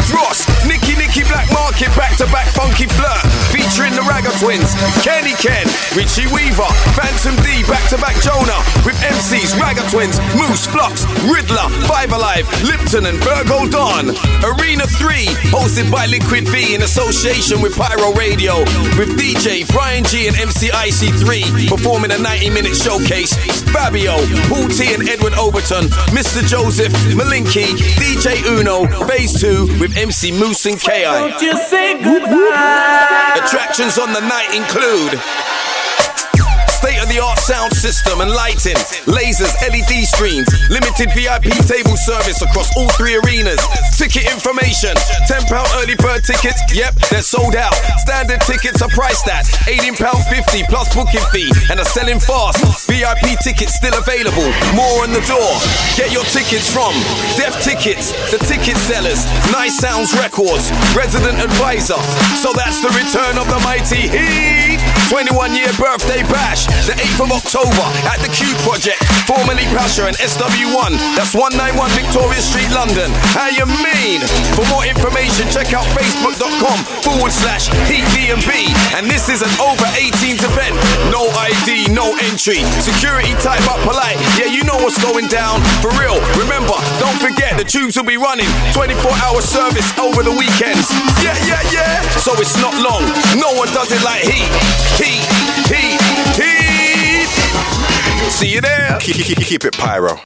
Nicky 0.66 0.94
Nicky 0.94 1.22
Nicky 1.22 1.24
Black 1.28 1.50
Market 1.50 1.90
back 1.98 2.16
to 2.18 2.26
back 2.30 2.46
funky 2.54 2.86
flirt. 2.86 3.22
Featuring 3.50 3.94
the 3.94 4.04
Ragga 4.06 4.30
Twins, 4.38 4.74
Kenny 5.02 5.34
Ken, 5.38 5.66
Richie 5.98 6.30
Weaver, 6.30 6.68
Phantom 6.94 7.34
D 7.42 7.62
back 7.66 7.82
to 7.90 7.98
back 7.98 8.16
Jonah 8.22 8.60
with 8.86 8.94
MCs, 9.02 9.58
Ragga 9.58 9.82
Twins, 9.90 10.22
Moose, 10.38 10.66
Flux, 10.66 11.04
Riddler, 11.26 11.66
Five 11.90 12.12
Alive, 12.12 12.46
Lipton 12.68 13.06
and 13.06 13.16
Virgo 13.24 13.66
Dawn. 13.68 14.12
Arena 14.44 14.84
3, 14.86 15.24
hosted 15.48 15.90
by 15.90 16.04
Liquid 16.06 16.46
V 16.48 16.74
in 16.74 16.82
association 16.82 17.62
with 17.62 17.74
Pyro 17.76 18.12
Radio, 18.12 18.60
with 19.00 19.16
DJ 19.16 19.66
Brian 19.72 20.04
G 20.04 20.28
and 20.28 20.36
MC 20.36 20.68
IC3 20.68 21.68
performing 21.68 22.12
a 22.12 22.18
90 22.18 22.50
minute 22.50 22.76
showcase. 22.76 23.32
Fabio, 23.72 24.16
Paul 24.52 24.68
T 24.68 24.92
and 24.92 25.08
Edward 25.08 25.32
Oberon, 25.34 25.88
Mr. 26.12 26.46
Joseph, 26.46 26.92
Malinky, 27.16 27.72
DJ 27.96 28.44
Uno, 28.44 28.86
Phase 29.08 29.40
2 29.40 29.80
with 29.80 29.96
MC 29.96 30.32
Moose 30.32 30.66
and 30.66 30.78
KI. 30.78 31.32
Attractions 33.40 33.98
on 33.98 34.12
the 34.12 34.20
night 34.20 34.52
include 34.52 35.16
sound 37.48 37.72
system 37.72 38.20
and 38.20 38.28
lighting, 38.28 38.76
lasers, 39.08 39.48
LED 39.64 40.04
screens, 40.04 40.44
limited 40.68 41.08
VIP 41.16 41.48
table 41.64 41.96
service 41.96 42.44
across 42.44 42.68
all 42.76 42.92
three 43.00 43.16
arenas. 43.16 43.56
Ticket 43.96 44.28
information 44.28 44.92
£10 45.24 45.48
early 45.80 45.96
bird 45.96 46.20
tickets, 46.28 46.60
yep, 46.76 46.92
they're 47.08 47.24
sold 47.24 47.56
out. 47.56 47.72
Standard 48.04 48.42
tickets 48.44 48.82
are 48.84 48.92
priced 48.92 49.26
at 49.32 49.48
£18.50 49.64 50.68
plus 50.68 50.92
booking 50.92 51.24
fee 51.32 51.48
and 51.72 51.80
are 51.80 51.88
selling 51.88 52.20
fast. 52.20 52.60
VIP 52.84 53.40
tickets 53.40 53.80
still 53.80 53.96
available, 53.96 54.52
more 54.76 55.08
on 55.08 55.16
the 55.16 55.24
door. 55.24 55.56
Get 55.96 56.12
your 56.12 56.28
tickets 56.28 56.68
from 56.68 56.92
Deaf 57.40 57.56
Tickets, 57.64 58.12
the 58.28 58.44
ticket 58.44 58.76
sellers, 58.76 59.24
Nice 59.48 59.80
Sounds 59.80 60.12
Records, 60.20 60.68
Resident 60.92 61.40
Advisor. 61.40 61.96
So 62.44 62.52
that's 62.52 62.84
the 62.84 62.92
return 62.92 63.40
of 63.40 63.48
the 63.48 63.60
mighty 63.64 64.04
Heat. 64.12 64.87
21 65.06 65.54
year 65.54 65.70
birthday 65.78 66.26
bash, 66.26 66.66
the 66.84 66.98
8th 66.98 67.22
of 67.24 67.30
October 67.30 67.86
at 68.10 68.18
the 68.18 68.28
Q 68.28 68.50
Project, 68.66 68.98
formerly 69.30 69.64
Pasha 69.70 70.10
and 70.10 70.16
SW1. 70.18 70.98
That's 71.14 71.34
191 71.38 71.78
Victoria 71.94 72.42
Street, 72.42 72.68
London. 72.74 73.14
How 73.38 73.46
you 73.46 73.64
mean? 73.64 74.26
For 74.58 74.66
more 74.74 74.82
information, 74.82 74.97
check 75.58 75.74
out 75.74 75.86
facebook.com 75.90 76.78
forward 77.02 77.32
slash 77.32 77.66
Heat 77.90 78.06
D&B. 78.14 78.70
And 78.94 79.10
this 79.10 79.28
is 79.28 79.42
an 79.42 79.50
over 79.58 79.82
18s 79.98 80.46
event. 80.46 80.70
No 81.10 81.26
ID, 81.34 81.90
no 81.90 82.14
entry. 82.30 82.62
Security 82.78 83.34
type 83.42 83.66
up 83.66 83.82
polite. 83.82 84.22
Yeah, 84.38 84.46
you 84.46 84.62
know 84.62 84.78
what's 84.78 85.02
going 85.02 85.26
down. 85.26 85.58
For 85.82 85.90
real. 85.98 86.14
Remember, 86.38 86.78
don't 87.02 87.18
forget 87.18 87.58
the 87.58 87.64
tubes 87.64 87.96
will 87.96 88.06
be 88.06 88.16
running 88.16 88.46
24 88.70 89.10
hour 89.26 89.42
service 89.42 89.90
over 89.98 90.22
the 90.22 90.30
weekends. 90.30 90.86
Yeah, 91.26 91.34
yeah, 91.42 91.62
yeah. 91.74 92.06
So 92.22 92.38
it's 92.38 92.54
not 92.62 92.78
long. 92.78 93.02
No 93.34 93.50
one 93.58 93.66
does 93.74 93.90
it 93.90 94.02
like 94.06 94.22
Heat. 94.22 94.46
Heat, 94.94 95.26
heat, 95.66 95.98
heat. 96.38 97.26
See 98.30 98.54
you 98.54 98.60
there. 98.60 98.98
Keep 99.00 99.64
it 99.64 99.74
pyro. 99.74 100.20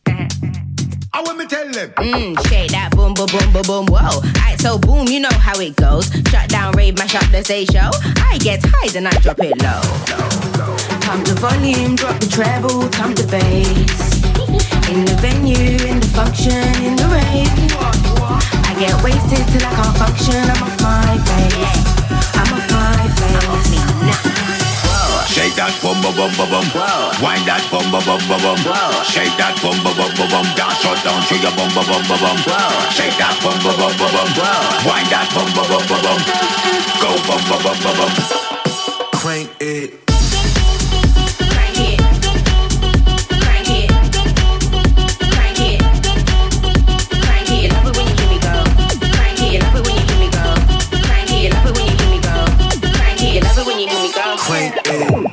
I 1.14 1.20
want 1.20 1.36
me 1.36 1.46
tell 1.46 1.68
them. 1.70 1.90
Mm, 1.90 2.48
shake 2.48 2.70
that 2.70 2.90
boom, 2.96 3.12
boom, 3.12 3.26
boom, 3.26 3.52
boom, 3.52 3.62
boom, 3.66 3.86
whoa. 3.86 4.24
Alright, 4.24 4.58
so 4.58 4.78
boom, 4.78 5.06
you 5.08 5.20
know 5.20 5.32
how 5.32 5.58
it 5.60 5.76
goes. 5.76 6.10
Shut 6.30 6.48
down, 6.48 6.72
rave, 6.72 6.96
mash 6.96 7.14
up 7.14 7.30
the 7.30 7.44
stage 7.44 7.70
show. 7.70 7.90
I 8.16 8.38
get 8.40 8.60
high, 8.64 8.88
then 8.88 9.06
I 9.06 9.12
drop 9.20 9.38
it 9.40 9.52
low. 9.60 9.82
Come 11.04 11.22
to 11.24 11.34
volume, 11.34 11.96
drop 11.96 12.18
the 12.18 12.28
treble, 12.28 12.88
come 12.88 13.14
to 13.14 13.26
bass. 13.26 14.24
In 14.88 15.04
the 15.04 15.16
venue, 15.20 15.84
in 15.84 16.00
the 16.00 16.10
function, 16.16 16.64
in 16.80 16.96
the 16.96 17.04
rave. 17.12 17.52
I 18.64 18.72
get 18.80 18.96
wasted 19.04 19.44
till 19.52 19.68
I 19.68 19.72
can't 19.76 19.96
function. 20.00 20.40
I'm 20.48 20.62
off 20.64 20.80
my 20.80 21.12
face. 21.28 21.76
I'm 22.40 22.54
off 22.56 22.70
my 22.72 23.04
face. 23.20 23.91
Shake 25.52 25.68
that 25.68 25.82
bum 25.82 26.00
bum 26.00 26.16
bum 26.16 26.32
bum 26.32 26.48
bum. 26.48 26.64
Wind 27.20 27.44
that 27.44 27.60
bum 27.68 27.84
bum 27.92 28.00
bum 28.08 28.16
bum 28.24 28.40
bum. 28.40 28.56
Shake 29.04 29.36
that 29.36 29.52
bum 29.60 29.76
bum 29.84 29.92
bum 30.00 30.08
bum 30.16 30.24
bum. 30.32 30.48
Dance 30.56 30.80
or 30.80 30.96
down 31.04 31.20
to 31.28 31.36
your 31.36 31.52
bum 31.52 31.68
bum 31.76 31.84
bum 31.84 32.00
bum 32.08 32.16
bum. 32.24 32.40
Shake 32.88 33.12
that 33.20 33.36
bum 33.44 33.52
bum 33.60 33.76
bum 33.76 33.92
bum 34.00 34.08
bum. 34.16 34.32
Wind 34.88 35.12
that 35.12 35.28
bum 35.36 35.44
bum 35.52 35.68
bum 35.68 35.84
bum 35.92 36.00
bum. 36.00 36.16
Go 37.04 37.12
bum 37.28 37.36
bum 37.52 37.60
bum 37.68 37.76
bum 37.84 38.00
bum. 38.00 38.12
Crank 39.12 39.52
it. 39.60 40.00
Crank 54.38 54.76
it. 54.86 55.31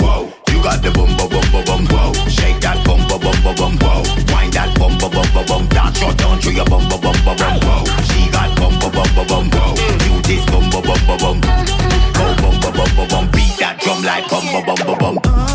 You 0.60 0.64
got 0.64 0.82
the 0.84 0.92
bum 0.92 1.16
bum 1.16 1.30
bum 1.30 1.46
bum 1.52 1.64
bum. 1.64 1.82
Whoa. 1.88 2.12
Shake 2.28 2.60
that 2.60 2.84
bum 2.86 3.00
bum 3.08 3.20
bum 3.24 3.38
bum 3.44 3.56
bum. 3.56 3.74
Whoa. 3.80 4.04
Wind 4.36 4.54
that 4.54 4.76
bum 4.78 4.98
bum 5.00 5.12
bum 5.12 5.28
bum 5.34 5.46
bum. 5.48 5.64
Dance 5.70 6.04
or 6.04 6.14
down 6.14 6.40
to 6.42 6.52
your 6.52 6.66
bum 6.66 6.84
bum 6.90 7.00
bum 7.00 7.16
bum 7.24 7.38
bum. 7.38 7.56
Whoa. 7.64 7.84
She 8.12 8.28
got 8.30 8.52
bum 8.60 8.76
bum 8.80 8.92
bum 8.92 9.08
bum 9.16 9.28
bum. 9.28 9.46
Whoa. 9.56 9.72
You 10.04 10.16
this 10.28 10.44
bum 10.52 10.68
bum 10.70 10.84
bum 10.84 11.00
bum 11.08 11.18
bum. 11.24 11.38
Go 12.12 12.26
bum 12.44 12.56
bum 12.60 12.74
bum 12.76 12.90
bum 12.96 13.08
bum. 13.08 13.26
Beat 13.32 13.56
that 13.64 13.80
drum 13.80 14.04
like 14.04 14.28
bum 14.28 14.44
bum 14.52 14.64
bum 14.68 14.80
bum 14.84 14.98
bum. 15.00 15.50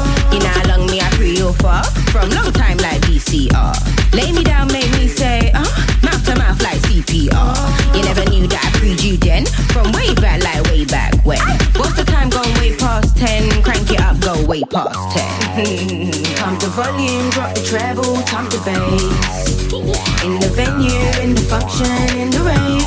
Know 0.44 0.50
how 0.50 0.76
long 0.76 0.86
me 0.90 1.00
I 1.00 1.08
pre 1.16 1.36
you 1.36 1.52
for? 1.60 1.80
From 2.10 2.28
long 2.30 2.52
time 2.52 2.76
like 2.78 3.00
VCR. 3.02 3.76
Lay 4.12 4.32
me 4.32 4.44
down, 4.44 4.68
make 4.68 4.90
me 4.92 5.08
say, 5.08 5.50
uh, 5.54 5.64
mouth 6.02 6.24
to 6.26 6.34
mouth 6.36 6.60
like 6.62 6.78
CPR. 6.84 7.54
You 7.96 8.02
never 8.04 8.24
knew 8.30 8.46
that 8.48 8.60
I 8.60 8.70
pre 8.78 8.92
you 9.04 9.16
then. 9.16 9.46
From 9.72 9.92
way 9.92 10.14
back, 10.14 10.42
like 10.42 10.62
way 10.70 10.84
back 10.84 11.14
when. 11.24 11.40
What's 11.76 11.94
the 11.96 12.04
time 12.04 12.30
gone 12.30 12.52
way 12.60 12.76
past 12.76 13.16
10? 13.16 13.53
Crank 14.24 14.40
it 14.40 14.40
up, 14.40 14.44
go 14.44 14.48
way 14.48 14.62
past 14.62 15.16
10. 15.56 16.12
Come 16.36 16.58
to 16.58 16.66
volume, 16.68 17.30
drop 17.30 17.54
the 17.54 17.62
treble, 17.62 18.16
come 18.26 18.48
to 18.48 18.58
bass. 18.64 19.72
In 20.24 20.40
the 20.40 20.48
venue, 20.54 21.22
in 21.22 21.34
the 21.34 21.40
function, 21.42 22.18
in 22.18 22.30
the 22.30 22.40
rave. 22.40 22.84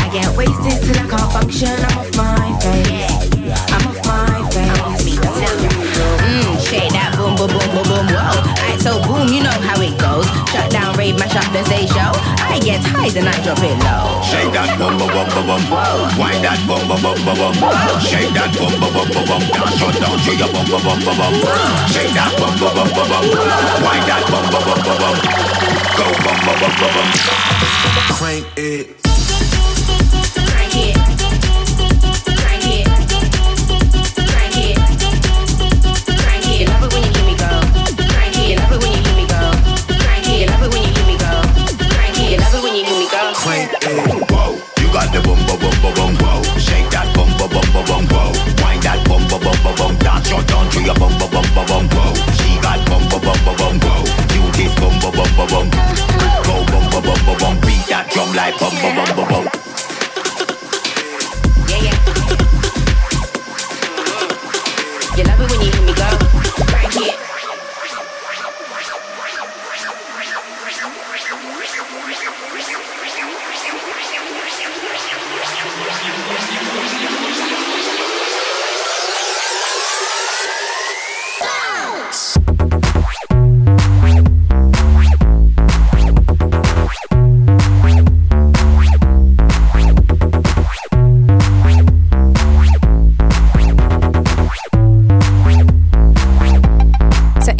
I 0.00 0.08
get 0.12 0.36
wasted 0.36 0.82
till 0.82 0.96
I 0.96 1.06
can't 1.08 1.32
function, 1.32 1.68
I'm 1.68 1.98
off 1.98 2.16
my 2.16 2.58
face. 2.60 3.32
I'm 3.72 3.86
off 3.88 4.00
my 4.06 4.48
face. 4.50 5.18
Mm, 6.24 6.60
shake 6.60 6.92
that 6.92 7.14
boom, 7.16 7.36
boom, 7.36 7.48
boom, 7.48 7.68
boom, 7.72 7.84
boom, 7.84 8.06
whoa. 8.08 8.40
Alright, 8.64 8.80
so 8.80 9.00
boom, 9.02 9.28
you 9.28 9.42
know 9.42 9.50
how 9.50 9.80
it 9.80 9.98
goes. 9.98 10.26
Shut 10.50 10.70
down, 10.70 10.96
rave, 10.96 11.18
mash 11.18 11.36
up 11.36 11.52
the 11.52 11.64
stage 11.64 11.90
show. 11.90 12.23
I 12.74 12.78
get 12.78 12.90
high, 12.90 13.08
then 13.10 13.28
I 13.28 13.38
drop 13.38 13.62
it 13.62 13.78
low. 13.86 14.18
Shake 14.26 14.50
that 14.50 14.74
bum 14.74 14.98
bum 14.98 15.06
bum 15.06 15.30
bum 15.30 15.46
bum. 15.46 16.18
Wind 16.18 16.42
that 16.42 16.58
bum 16.66 16.82
bum 16.90 16.98
bum 16.98 17.14
bum 17.22 17.38
bum. 17.38 17.54
Shake 18.02 18.34
that 18.34 18.50
bum 18.58 18.74
bum 18.82 18.90
bum 18.90 19.06
bum 19.14 19.24
bum. 19.30 19.42
Dance 19.46 19.78
or 19.78 19.94
down 19.94 20.18
to 20.18 20.32
your 20.34 20.50
bum 20.50 20.66
bum 20.66 20.82
bum 20.82 20.98
bum 21.06 21.14
bum. 21.14 21.34
Shake 21.94 22.10
that 22.18 22.34
bum 22.34 22.50
bum 22.58 22.74
bum 22.74 22.90
bum 22.90 23.06
bum. 23.06 23.24
Wind 23.78 24.04
that 24.10 24.26
bum 24.26 24.42
bum 24.50 24.62
bum 24.66 24.80
bum 24.82 24.96
bum. 24.98 25.16
Go 25.94 26.06
bum 26.18 26.38
bum 26.42 26.56
bum 26.58 26.74
bum 26.74 26.90
bum. 26.98 27.08
Crank 28.18 28.42
it. 28.58 29.13
Bum. 45.92 46.14
Shake 46.58 46.88
that 46.90 47.12
bum 47.14 47.28
bum 47.36 47.50
bum 47.50 47.84
bum. 47.84 48.04
Whoa. 48.08 48.32
Wind 48.62 48.82
that 48.82 49.00
bum 49.08 49.22
bum 49.28 49.40
bum 49.42 49.74
bum. 49.76 49.92
Dance 49.98 50.30
your 50.30 50.42
down 50.44 50.70
to 50.70 50.80
your 50.82 50.94
bum 50.94 51.12
bum 51.18 51.30
bum 51.30 51.66
bum. 51.66 51.84
Whoa. 51.88 52.14
She 52.38 52.56
got 52.60 52.80
bum 52.88 53.02
bum 53.10 53.20
bum 53.20 53.56
bum. 53.58 53.74
Whoa. 53.80 54.04
You 54.34 54.44
this 54.56 54.74
bum 54.80 54.94
bum 55.00 55.12
bum 55.12 55.32
bum 55.36 55.68
bum. 57.38 57.54
Beat 57.60 57.84
that 57.90 58.08
drum 58.12 58.32
like 58.34 58.58
bum 58.58 58.72
bum 58.80 59.16
bum 59.16 59.28
bum. 59.28 59.63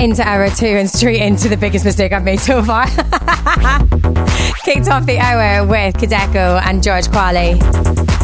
Into 0.04 0.22
hour 0.22 0.50
two 0.50 0.66
and 0.66 0.90
straight 0.90 1.22
into 1.22 1.48
the 1.48 1.56
biggest 1.56 1.82
mistake 1.82 2.12
I've 2.12 2.24
made 2.24 2.38
so 2.38 2.62
far. 2.62 2.84
Kicked 4.62 4.86
off 4.88 5.06
the 5.06 5.16
hour 5.18 5.66
with 5.66 5.94
Kideko 5.94 6.60
and 6.62 6.82
George 6.82 7.06
Kwali. 7.06 7.58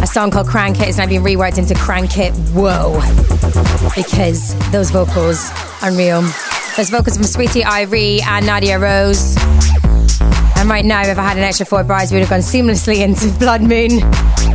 A 0.02 0.07
song 0.07 0.31
called 0.31 0.47
Crank 0.47 0.78
It 0.78 0.89
is 0.89 0.98
now 0.98 1.07
being 1.07 1.23
reworked 1.23 1.57
into 1.57 1.74
Crank 1.74 2.19
It 2.19 2.35
Whoa. 2.52 3.01
Because 3.97 4.55
those 4.73 4.90
vocals, 4.90 5.48
are 5.81 5.89
unreal. 5.89 6.20
There's 6.77 6.90
vocals 6.90 7.16
from 7.16 7.24
Sweetie 7.24 7.62
Irie 7.62 8.20
and 8.24 8.44
Nadia 8.44 8.78
Rose. 8.78 9.39
And 10.57 10.69
right 10.69 10.85
now, 10.85 11.01
if 11.01 11.16
I 11.16 11.23
had 11.23 11.39
an 11.39 11.44
extra 11.44 11.65
four 11.65 11.82
bars, 11.82 12.12
we 12.12 12.19
would 12.19 12.28
have 12.28 12.31
gone 12.31 12.40
seamlessly 12.40 12.98
into 12.98 13.32
Blood 13.39 13.62
Moon 13.62 14.01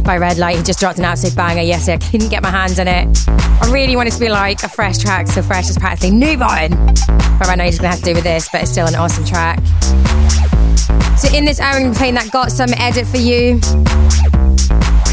by 0.05 0.17
Red 0.17 0.37
Light. 0.37 0.57
He 0.57 0.63
just 0.63 0.79
dropped 0.79 0.99
an 0.99 1.05
absolute 1.05 1.35
banger 1.35 1.61
yesterday. 1.61 1.93
I 2.05 2.09
couldn't 2.09 2.29
get 2.29 2.43
my 2.43 2.49
hands 2.49 2.79
on 2.79 2.87
it. 2.87 3.07
I 3.27 3.69
really 3.71 3.95
wanted 3.95 4.13
to 4.13 4.19
be 4.19 4.29
like 4.29 4.63
a 4.63 4.69
fresh 4.69 4.97
track, 4.99 5.27
so 5.27 5.41
fresh 5.41 5.69
as 5.69 5.77
practically 5.77 6.11
newborn. 6.11 6.69
But 7.39 7.49
I 7.49 7.55
know 7.55 7.63
you're 7.63 7.71
just 7.71 7.81
gonna 7.81 7.89
have 7.89 7.99
to 7.99 8.05
do 8.05 8.13
with 8.13 8.23
this, 8.23 8.47
but 8.51 8.61
it's 8.61 8.71
still 8.71 8.87
an 8.87 8.95
awesome 8.95 9.25
track. 9.25 9.59
So 11.17 11.33
in 11.33 11.45
this 11.45 11.59
hour, 11.59 11.77
I'm 11.77 11.93
playing 11.93 12.15
that 12.15 12.29
Got 12.31 12.51
Some 12.51 12.69
edit 12.77 13.07
for 13.07 13.17
you. 13.17 13.59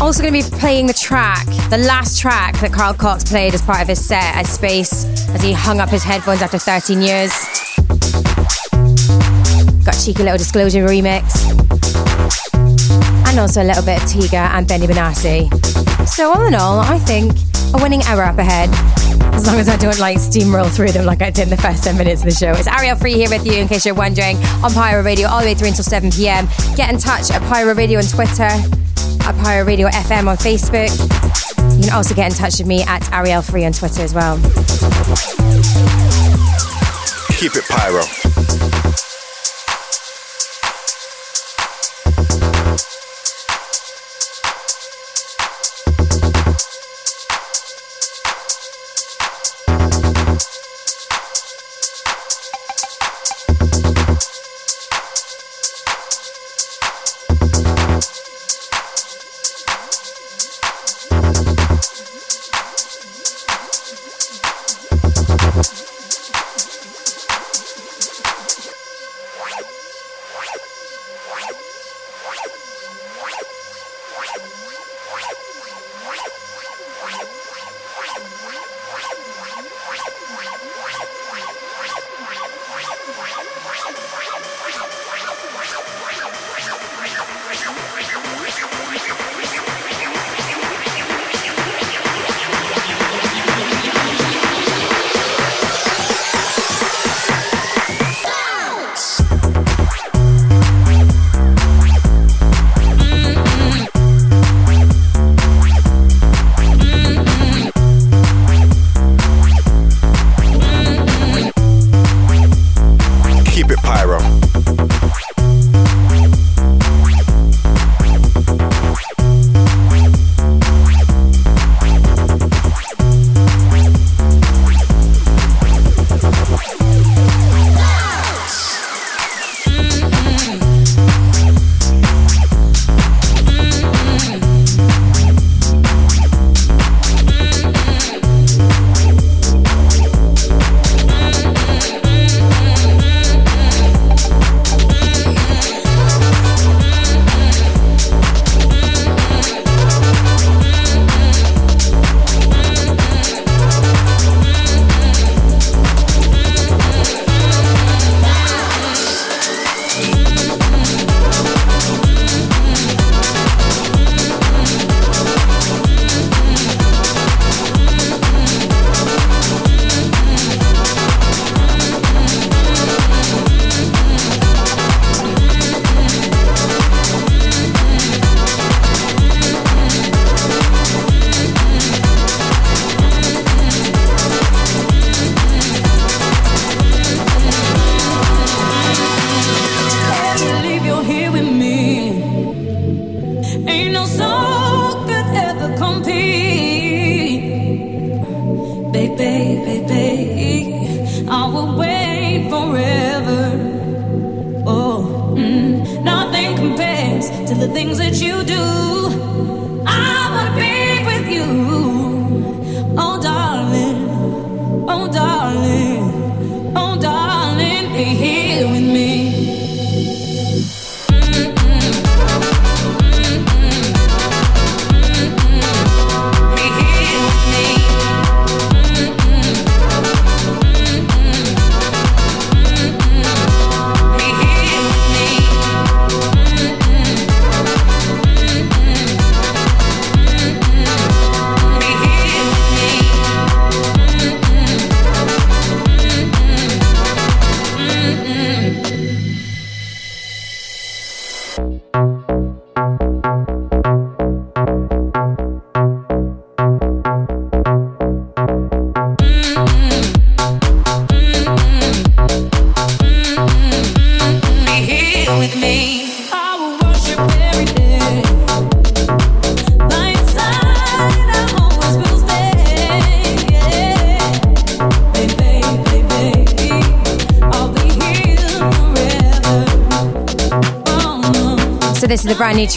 Also 0.00 0.20
going 0.20 0.34
to 0.34 0.50
be 0.50 0.56
playing 0.58 0.88
the 0.88 0.92
track, 0.92 1.46
the 1.70 1.78
last 1.78 2.18
track 2.18 2.58
that 2.58 2.72
Carl 2.72 2.92
Cox 2.92 3.22
played 3.22 3.54
as 3.54 3.62
part 3.62 3.80
of 3.80 3.86
his 3.86 4.04
set 4.04 4.34
at 4.34 4.46
Space 4.46 5.04
as 5.28 5.40
he 5.40 5.52
hung 5.52 5.78
up 5.78 5.90
his 5.90 6.02
headphones 6.02 6.42
after 6.42 6.58
13 6.58 7.00
years. 7.00 7.30
Got 9.84 9.94
cheeky 10.04 10.24
little 10.24 10.38
disclosure 10.38 10.84
remix. 10.84 11.22
And 13.32 13.40
also 13.40 13.62
a 13.62 13.64
little 13.64 13.82
bit 13.82 13.96
of 13.96 14.06
Tiga 14.10 14.50
and 14.50 14.68
Benny 14.68 14.86
Benassi. 14.86 15.48
So 16.06 16.34
all 16.34 16.44
in 16.44 16.54
all, 16.54 16.80
I 16.80 16.98
think 16.98 17.32
a 17.72 17.82
winning 17.82 18.02
hour 18.02 18.24
up 18.24 18.36
ahead. 18.36 18.68
As 19.34 19.46
long 19.46 19.58
as 19.58 19.70
I 19.70 19.78
don't 19.78 19.98
like 19.98 20.18
steamroll 20.18 20.70
through 20.70 20.92
them 20.92 21.06
like 21.06 21.22
I 21.22 21.30
did 21.30 21.44
in 21.44 21.48
the 21.48 21.56
first 21.56 21.82
10 21.82 21.96
minutes 21.96 22.20
of 22.20 22.28
the 22.28 22.34
show. 22.34 22.52
It's 22.52 22.66
Ariel 22.66 22.94
Free 22.94 23.14
here 23.14 23.30
with 23.30 23.46
you 23.46 23.54
in 23.54 23.68
case 23.68 23.86
you're 23.86 23.94
wondering 23.94 24.36
on 24.62 24.74
Pyro 24.74 25.02
Radio 25.02 25.28
all 25.28 25.40
the 25.40 25.46
way 25.46 25.54
through 25.54 25.68
until 25.68 25.82
7 25.82 26.10
pm. 26.10 26.46
Get 26.76 26.92
in 26.92 26.98
touch 26.98 27.30
at 27.30 27.40
Pyro 27.48 27.74
Radio 27.74 28.00
on 28.00 28.04
Twitter, 28.04 28.42
at 28.42 29.34
Pyro 29.42 29.64
Radio 29.64 29.88
FM 29.88 30.28
on 30.28 30.36
Facebook. 30.36 30.92
You 31.78 31.84
can 31.88 31.94
also 31.94 32.14
get 32.14 32.30
in 32.30 32.36
touch 32.36 32.58
with 32.58 32.66
me 32.66 32.82
at 32.82 33.10
Ariel 33.14 33.40
Free 33.40 33.64
on 33.64 33.72
Twitter 33.72 34.02
as 34.02 34.12
well. 34.12 34.36
Keep 37.38 37.56
it 37.56 37.64
pyro. 37.64 38.02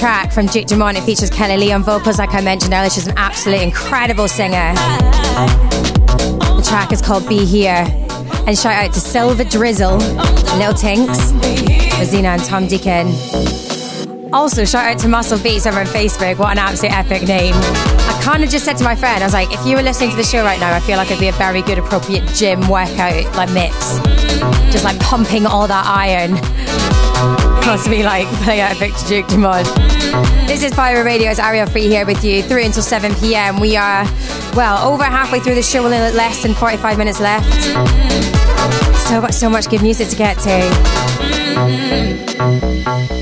Track 0.06 0.32
from 0.32 0.46
Duke 0.46 0.68
Dumont. 0.68 1.00
It 1.00 1.02
features 1.02 1.32
Kelli-Leigh 1.32 1.72
on 1.72 1.82
vocals, 1.82 2.20
like 2.20 2.36
I 2.36 2.42
mentioned 2.42 2.76
earlier. 2.76 2.92
She's 2.92 3.08
an 3.08 3.16
absolutely 3.18 3.66
incredible 3.66 4.28
singer. 4.28 4.72
The 6.54 6.64
track 6.64 6.94
is 6.94 7.02
called 7.02 7.28
Be 7.28 7.44
Here. 7.44 7.88
And 8.46 8.56
shout 8.56 8.74
out 8.74 8.94
to 8.94 9.00
Silver 9.00 9.44
Drizzle, 9.44 9.98
Little 9.98 10.76
Tinks, 10.76 11.32
Rosina 11.98 12.28
and 12.28 12.44
Tom 12.44 12.68
Deacon. 12.68 13.08
Also, 14.32 14.64
shout 14.64 14.86
out 14.86 15.00
to 15.00 15.08
Muscle 15.08 15.40
Beats 15.40 15.66
over 15.66 15.80
on 15.80 15.88
Facebook. 15.88 16.38
What 16.38 16.52
an 16.52 16.60
absolute 16.60 16.96
epic 16.96 17.28
name. 17.28 17.56
I 17.56 18.20
kind 18.22 18.44
of 18.44 18.52
just 18.52 18.64
said 18.64 18.78
to 18.78 18.84
my 18.84 18.96
friend, 18.96 19.24
I 19.24 19.26
was 19.26 19.34
like, 19.34 19.52
if 19.52 19.66
you 19.66 19.76
were 19.76 19.82
listening 19.82 20.12
to 20.12 20.18
the 20.18 20.24
show 20.24 20.44
right 20.44 20.60
now, 20.60 20.72
I 20.72 20.82
feel 20.82 20.98
like 20.98 21.08
it'd 21.08 21.20
be 21.20 21.30
a 21.30 21.32
very 21.32 21.64
good, 21.64 21.80
appropriate 21.80 22.28
gym 22.28 22.60
workout, 22.70 23.36
like 23.36 23.50
mix. 23.50 23.98
Just 24.72 24.84
like 24.84 25.00
pumping 25.00 25.48
all 25.48 25.66
that 25.68 25.86
iron. 25.88 26.36
Me 27.66 28.04
like 28.04 28.28
playing 28.44 28.62
out 28.62 28.78
Victor 28.78 29.08
Duke 29.08 29.28
Dumont. 29.28 29.68
This 30.48 30.64
is 30.64 30.72
Pyro 30.72 31.04
Radio. 31.04 31.30
It's 31.32 31.40
Ariel 31.40 31.68
Free 31.68 31.88
here 31.88 32.06
with 32.06 32.24
you 32.24 32.42
through 32.42 32.64
until 32.64 32.84
7 32.84 33.14
p.m. 33.16 33.60
We 33.60 33.76
are, 33.76 34.06
well, 34.54 34.88
over 34.88 35.04
halfway 35.04 35.40
through 35.40 35.56
the 35.56 35.64
show, 35.64 35.84
only 35.84 35.98
less 35.98 36.42
than 36.42 36.54
45 36.54 36.98
minutes 36.98 37.20
left. 37.20 37.52
So 39.08 39.20
much, 39.20 39.34
so 39.34 39.50
much 39.50 39.68
good 39.68 39.82
music 39.82 40.08
to 40.10 40.16
get 40.16 40.38
to. 43.10 43.15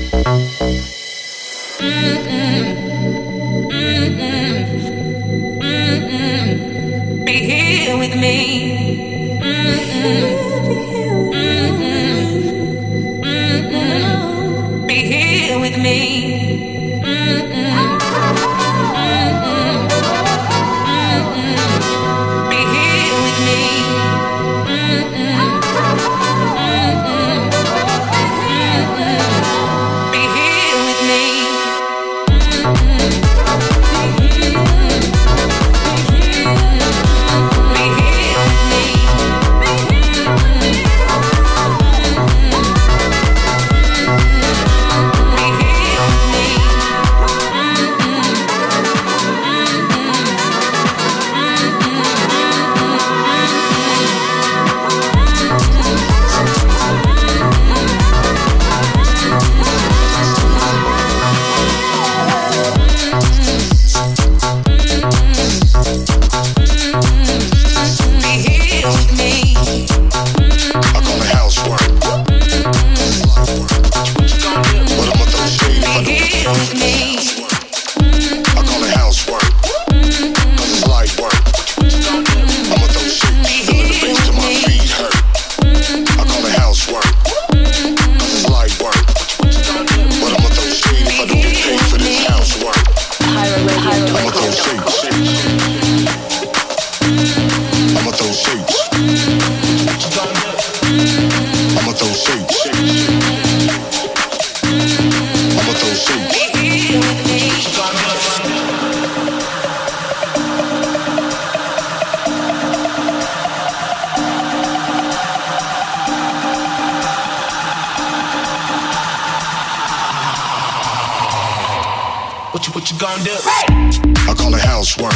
What 123.04 123.20
you 123.26 123.34
what 123.34 123.44
you 123.44 123.84
gonna 123.84 124.00
do? 124.00 124.30
I 124.30 124.34
call 124.34 124.54
it 124.54 124.64
housework. 124.64 125.12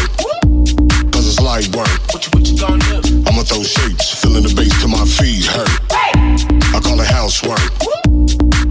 Cause 1.10 1.24
it's 1.24 1.40
light 1.40 1.74
work. 1.74 1.88
What 2.12 2.20
you 2.20 2.30
what 2.36 2.44
you 2.44 2.58
gonna 2.60 2.84
do? 2.84 3.24
I'ma 3.24 3.42
throw 3.48 3.62
shapes, 3.62 4.12
feeling 4.12 4.42
the 4.44 4.52
bass 4.52 4.76
till 4.78 4.92
my 4.92 5.08
feet 5.08 5.48
hurt. 5.48 5.72
I 6.76 6.80
call 6.84 7.00
it 7.00 7.08
housework. 7.08 7.64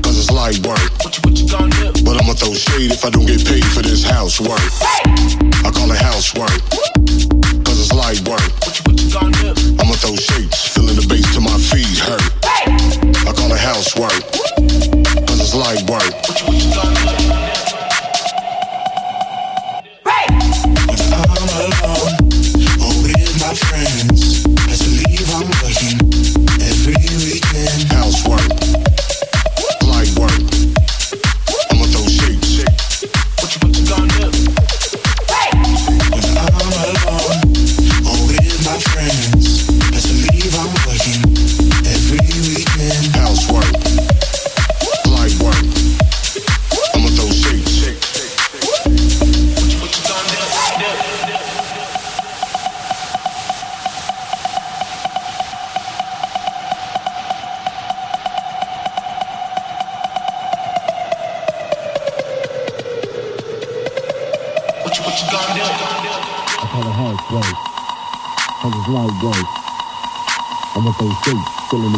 Cause 0.06 0.22
it's 0.22 0.30
light 0.30 0.62
work. 0.62 0.78
What 1.02 1.18
you 1.18 1.22
what 1.26 1.34
you 1.34 1.50
gonna 1.50 1.74
do? 1.74 2.06
But 2.06 2.22
I'ma 2.22 2.38
throw 2.38 2.54
shade 2.54 2.94
if 2.94 3.04
I 3.04 3.10
don't 3.10 3.26
get 3.26 3.42
paid 3.42 3.66
for 3.66 3.82
this 3.82 4.06
housework. 4.06 4.62
I 4.86 5.72
call 5.74 5.90
it 5.90 5.98
housework. 5.98 6.62
Cause 7.66 7.78
it's 7.82 7.94
light 7.98 8.22
work. 8.30 8.46
What 8.70 8.78
you 8.78 8.84
what 8.86 9.02
you 9.02 9.10
gonna 9.10 9.34
do? 9.34 9.82
I'ma 9.82 9.98
throw 9.98 10.14
shapes, 10.14 10.70
feeling 10.78 10.94
the 10.94 11.08
bass 11.10 11.26
till 11.34 11.42
my 11.42 11.58
feet 11.58 11.98
hurt. 12.06 12.22
I 13.26 13.34
call 13.34 13.50
it 13.50 13.66
housework. 13.66 14.22
Cause 15.26 15.42
it's 15.42 15.56
light 15.58 15.82
work. 15.90 16.27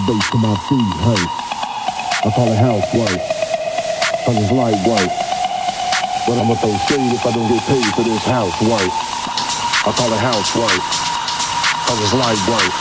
Bass 0.10 0.30
till 0.32 0.42
my 0.42 0.58
feet 0.66 0.94
hurt. 1.06 1.30
I 2.26 2.34
call 2.34 2.50
it 2.50 2.58
housework. 2.58 3.20
Cause 4.26 4.38
it's 4.42 4.50
light 4.50 4.82
work. 4.90 5.10
But 6.26 6.42
I'ma 6.42 6.58
throw 6.58 6.74
shade 6.90 7.14
if 7.14 7.22
I 7.26 7.32
don't 7.38 7.46
get 7.46 7.62
paid 7.70 7.86
for 7.94 8.02
this 8.02 8.26
housework. 8.26 8.90
I 8.90 9.92
call 9.94 10.10
it 10.10 10.18
housework. 10.18 10.82
Cause 11.86 12.00
it's 12.02 12.16
light 12.18 12.42
work. 12.50 12.74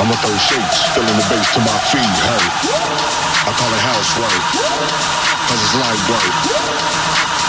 I'ma 0.00 0.16
throw 0.24 0.32
shapes, 0.48 0.78
feeling 0.96 1.12
the 1.12 1.26
bass 1.28 1.44
till 1.52 1.64
my 1.68 1.76
feet 1.92 2.16
hurt. 2.24 2.52
I 3.44 3.52
call 3.52 3.68
it 3.68 3.84
housework. 3.84 4.42
Cause 5.44 5.60
it's 5.60 5.76
light 5.76 6.02
work. 6.08 6.32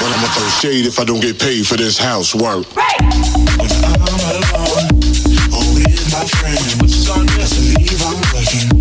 But 0.03 0.09
I'ma 0.19 0.27
throw 0.35 0.49
shade 0.59 0.85
if 0.85 0.99
I 0.99 1.05
don't 1.05 1.21
get 1.21 1.39
paid 1.39 1.65
for 1.65 1.77
this 1.77 1.97
housework. 1.97 2.67
When 2.75 3.71
I'm 3.87 4.03
alone 4.35 4.99
or 5.55 5.63
with 5.79 6.11
my 6.11 6.27
friends. 6.27 6.59
Best 7.39 7.55
believe 7.55 7.75
I'm 7.75 7.78
working 8.51 8.78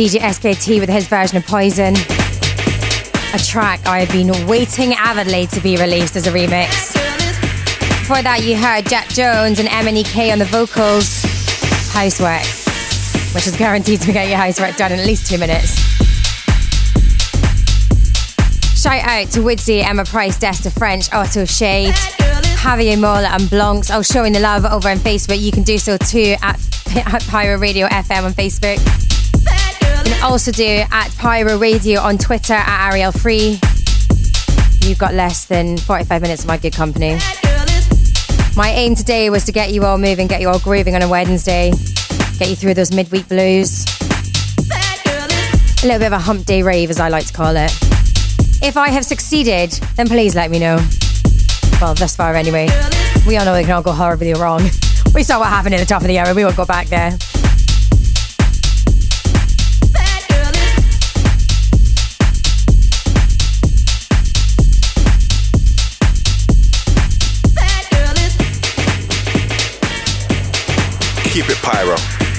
DJ 0.00 0.18
SKT 0.18 0.80
with 0.80 0.88
his 0.88 1.06
version 1.08 1.36
of 1.36 1.46
Poison. 1.46 1.94
A 3.34 3.38
track 3.38 3.86
I 3.86 4.00
have 4.00 4.10
been 4.10 4.46
waiting 4.46 4.94
avidly 4.94 5.46
to 5.48 5.60
be 5.60 5.76
released 5.76 6.16
as 6.16 6.26
a 6.26 6.30
remix. 6.30 6.94
Before 8.00 8.22
that, 8.22 8.40
you 8.42 8.56
heard 8.56 8.88
Jax 8.88 9.14
Jones 9.14 9.58
and 9.58 9.68
MNEK 9.68 10.32
on 10.32 10.38
the 10.38 10.46
vocals. 10.46 11.20
Housework, 11.92 12.40
which 13.34 13.46
is 13.46 13.54
guaranteed 13.58 14.00
to 14.00 14.10
get 14.10 14.30
your 14.30 14.38
housework 14.38 14.74
done 14.76 14.90
in 14.90 15.00
at 15.00 15.06
least 15.06 15.26
two 15.26 15.36
minutes. 15.36 15.76
Shout 18.80 19.04
out 19.04 19.28
to 19.32 19.42
Woodsy, 19.42 19.82
Emma 19.82 20.06
Price, 20.06 20.38
Desta 20.38 20.72
French, 20.72 21.12
Otto 21.12 21.44
Shade, 21.44 21.92
Javier 21.92 22.98
Mola, 22.98 23.28
and 23.28 23.50
Blancs. 23.50 23.90
All 23.90 24.00
showing 24.00 24.32
the 24.32 24.40
love 24.40 24.64
over 24.64 24.88
on 24.88 24.96
Facebook. 24.96 25.38
You 25.38 25.52
can 25.52 25.62
do 25.62 25.76
so 25.76 25.98
too 25.98 26.36
at, 26.40 26.58
at 27.12 27.22
Pyro 27.26 27.58
Radio 27.58 27.86
FM 27.88 28.24
on 28.24 28.32
Facebook. 28.32 29.09
Also 30.22 30.52
do 30.52 30.84
at 30.90 31.10
Pyro 31.18 31.58
Radio 31.58 32.00
on 32.00 32.18
Twitter 32.18 32.54
at 32.54 32.90
Ariel 32.90 33.12
Free. 33.12 33.58
You've 34.82 34.98
got 34.98 35.14
less 35.14 35.46
than 35.46 35.76
45 35.78 36.22
minutes 36.22 36.42
of 36.42 36.48
my 36.48 36.56
good 36.56 36.74
company. 36.74 37.18
My 38.56 38.70
aim 38.70 38.94
today 38.94 39.30
was 39.30 39.44
to 39.44 39.52
get 39.52 39.72
you 39.72 39.84
all 39.84 39.98
moving, 39.98 40.26
get 40.26 40.40
you 40.40 40.48
all 40.48 40.58
grooving 40.58 40.94
on 40.94 41.02
a 41.02 41.08
Wednesday, 41.08 41.70
get 42.38 42.48
you 42.48 42.56
through 42.56 42.74
those 42.74 42.94
midweek 42.94 43.28
blues. 43.28 43.84
A 45.82 45.86
little 45.86 45.98
bit 45.98 46.06
of 46.06 46.12
a 46.12 46.18
hump 46.18 46.44
day 46.46 46.62
rave, 46.62 46.90
as 46.90 47.00
I 47.00 47.08
like 47.08 47.26
to 47.26 47.32
call 47.32 47.56
it. 47.56 47.72
If 48.62 48.76
I 48.76 48.90
have 48.90 49.04
succeeded, 49.04 49.70
then 49.96 50.08
please 50.08 50.34
let 50.34 50.50
me 50.50 50.58
know. 50.58 50.78
Well, 51.80 51.94
thus 51.94 52.14
far 52.16 52.34
anyway. 52.34 52.68
We 53.26 53.36
all 53.38 53.44
know 53.44 53.54
it 53.54 53.62
can 53.62 53.72
all 53.72 53.82
go 53.82 53.92
horribly 53.92 54.34
wrong. 54.34 54.62
We 55.14 55.22
saw 55.22 55.38
what 55.38 55.48
happened 55.48 55.74
at 55.74 55.80
the 55.80 55.86
top 55.86 56.02
of 56.02 56.08
the 56.08 56.18
hour, 56.18 56.34
we 56.34 56.44
won't 56.44 56.56
go 56.56 56.66
back 56.66 56.88
there. 56.88 57.16
Keep 71.32 71.48
it 71.48 71.58
pyro. 71.58 72.29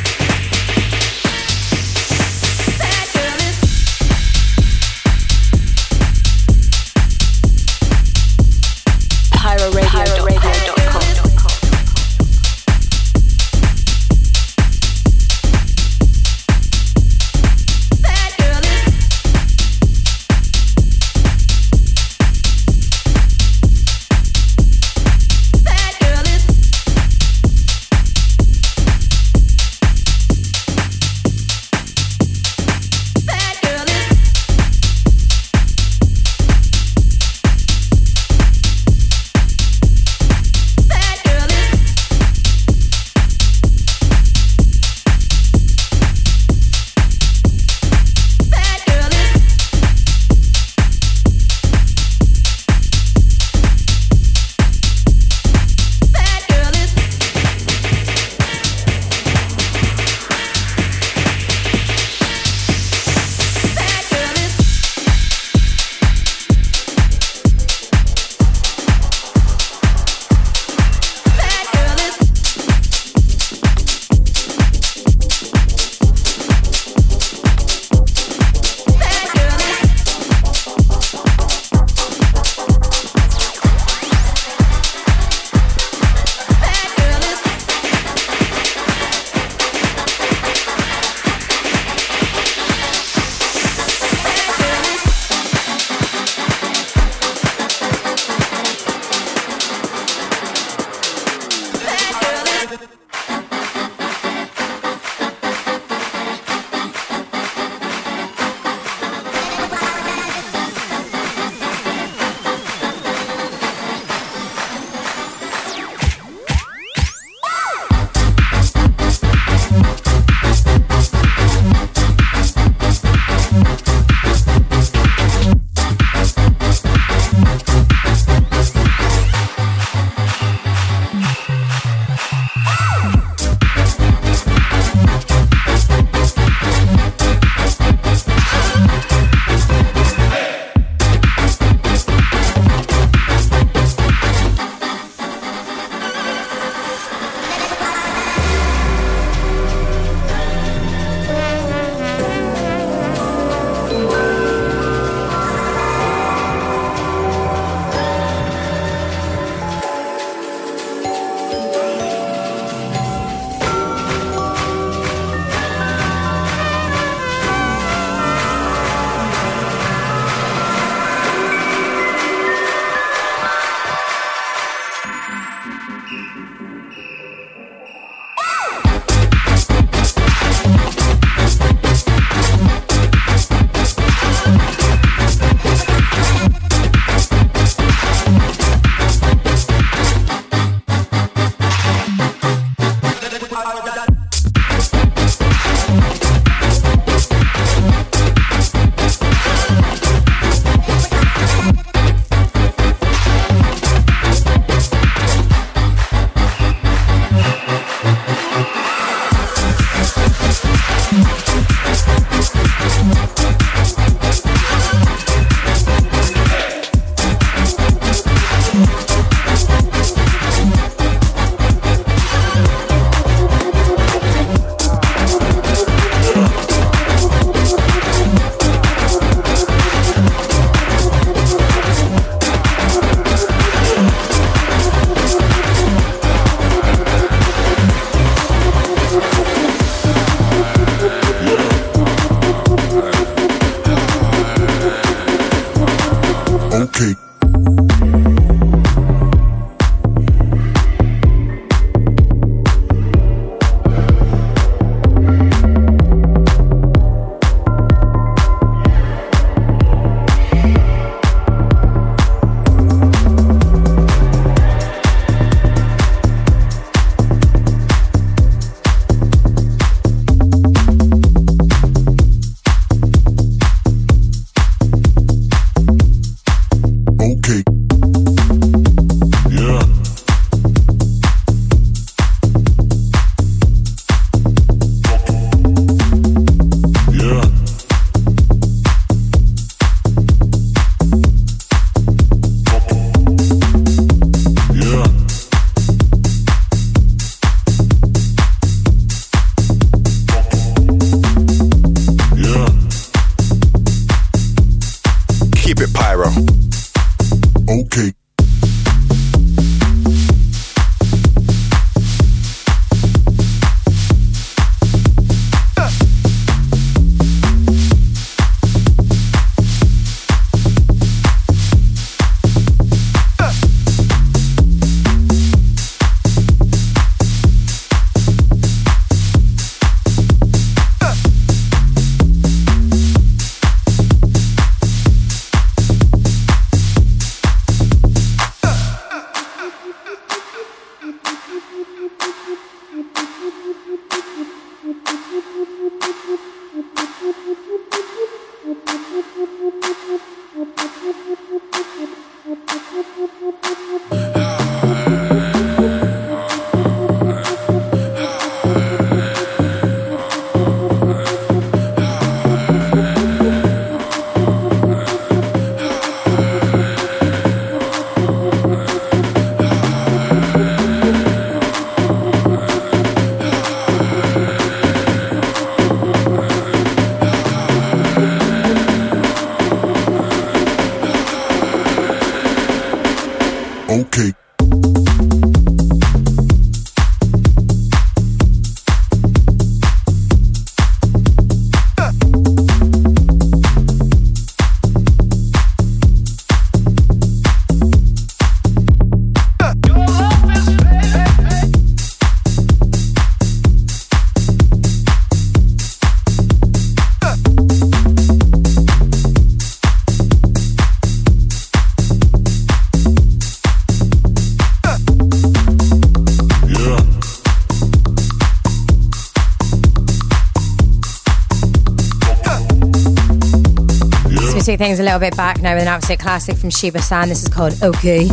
Take 424.72 424.80
things 424.80 425.02
a 425.02 425.03
little 425.03 425.19
bit 425.19 425.35
back 425.35 425.61
now 425.61 425.73
with 425.73 425.81
an 425.81 425.89
absolute 425.89 426.19
classic 426.19 426.56
from 426.56 426.69
Shiba 426.69 427.02
San. 427.02 427.27
This 427.27 427.43
is 427.43 427.49
called 427.49 427.73
OK. 427.84 428.30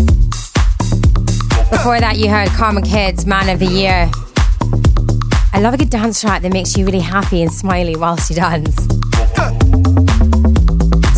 Before 1.69 1.99
that, 1.99 2.15
you 2.17 2.29
heard 2.29 2.49
Karma 2.51 2.81
Kids, 2.81 3.27
Man 3.27 3.49
of 3.49 3.59
the 3.59 3.67
Year. 3.67 4.09
I 5.53 5.59
love 5.61 5.75
a 5.75 5.77
good 5.77 5.91
dance 5.91 6.21
track 6.21 6.43
that 6.43 6.53
makes 6.53 6.77
you 6.77 6.87
really 6.87 7.01
happy 7.01 7.43
and 7.43 7.51
smiley 7.53 7.97
whilst 7.97 8.31
you 8.31 8.37
dance. 8.37 8.77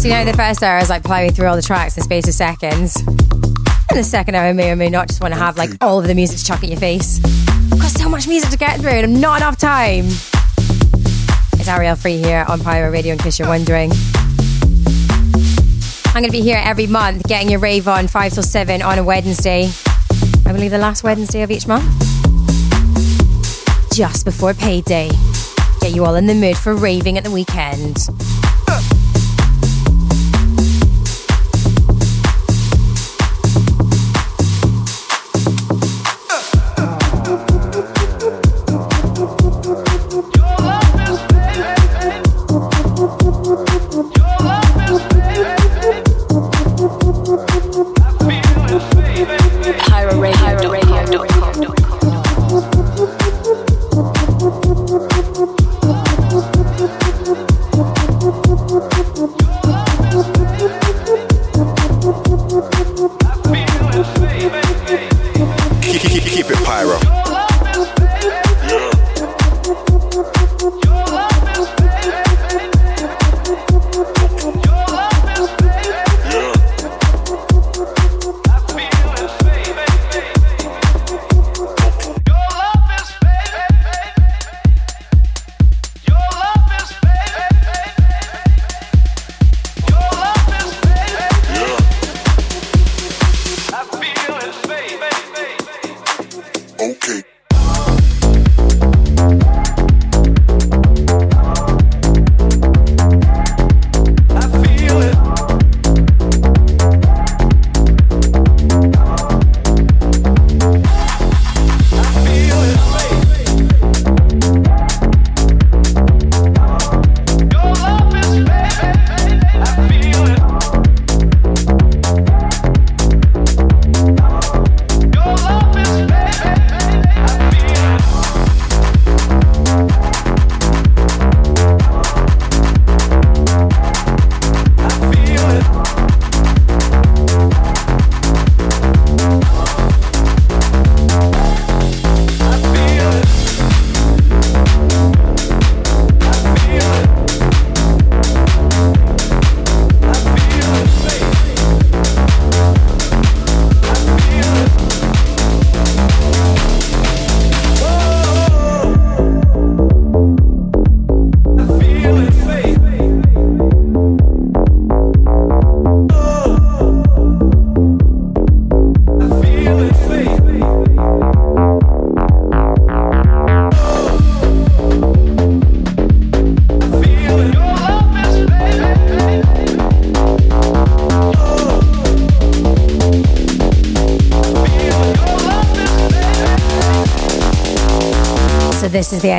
So, 0.00 0.08
you 0.08 0.14
know, 0.14 0.24
the 0.24 0.32
first 0.34 0.62
hour 0.62 0.78
is 0.78 0.88
like 0.88 1.02
plowing 1.02 1.32
through 1.32 1.48
all 1.48 1.56
the 1.56 1.60
tracks 1.60 1.98
in 1.98 2.00
the 2.00 2.04
space 2.04 2.26
of 2.26 2.32
seconds. 2.32 2.96
And 2.96 3.98
the 3.98 4.04
second 4.04 4.36
hour 4.36 4.54
may 4.54 4.70
or 4.70 4.76
may 4.76 4.88
not 4.88 5.08
just 5.08 5.20
want 5.20 5.34
to 5.34 5.40
have 5.40 5.58
like 5.58 5.70
all 5.82 5.98
of 5.98 6.06
the 6.06 6.14
music 6.14 6.38
to 6.38 6.44
chuck 6.46 6.62
at 6.62 6.70
your 6.70 6.80
face. 6.80 7.22
I've 7.70 7.78
got 7.78 7.90
so 7.90 8.08
much 8.08 8.26
music 8.26 8.48
to 8.52 8.56
get 8.56 8.80
through 8.80 8.88
and 8.90 9.04
I'm 9.04 9.20
not 9.20 9.42
enough 9.42 9.58
time. 9.58 10.06
It's 11.58 11.68
Ariel 11.68 11.96
Free 11.96 12.16
here 12.16 12.46
on 12.48 12.60
Pyro 12.60 12.90
Radio 12.90 13.12
in 13.12 13.18
case 13.18 13.38
you're 13.38 13.48
wondering. 13.48 13.92
I'm 16.12 16.22
going 16.22 16.24
to 16.24 16.32
be 16.32 16.40
here 16.42 16.60
every 16.64 16.88
month 16.88 17.22
getting 17.28 17.48
your 17.48 17.60
rave 17.60 17.86
on 17.86 18.08
5 18.08 18.32
till 18.32 18.42
7 18.42 18.82
on 18.82 18.98
a 18.98 19.04
Wednesday. 19.04 19.70
I 20.44 20.52
believe 20.52 20.72
the 20.72 20.78
last 20.78 21.04
Wednesday 21.04 21.42
of 21.42 21.52
each 21.52 21.68
month. 21.68 21.84
Just 23.94 24.24
before 24.24 24.52
payday. 24.52 25.08
Get 25.80 25.94
you 25.94 26.04
all 26.04 26.16
in 26.16 26.26
the 26.26 26.34
mood 26.34 26.56
for 26.56 26.74
raving 26.74 27.16
at 27.16 27.22
the 27.22 27.30
weekend. 27.30 28.08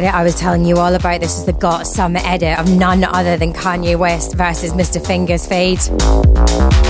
I 0.10 0.24
was 0.24 0.36
telling 0.36 0.66
you 0.66 0.78
all 0.78 0.96
about. 0.96 1.22
This 1.22 1.38
is 1.38 1.46
the 1.46 1.54
GotSome 1.54 2.20
edit 2.24 2.58
of 2.58 2.70
none 2.70 3.04
other 3.04 3.38
than 3.38 3.54
Kanye 3.54 3.98
West 3.98 4.36
versus 4.36 4.74
Mr. 4.74 5.06
Fingers 5.06 5.46
Fade. 5.46 5.80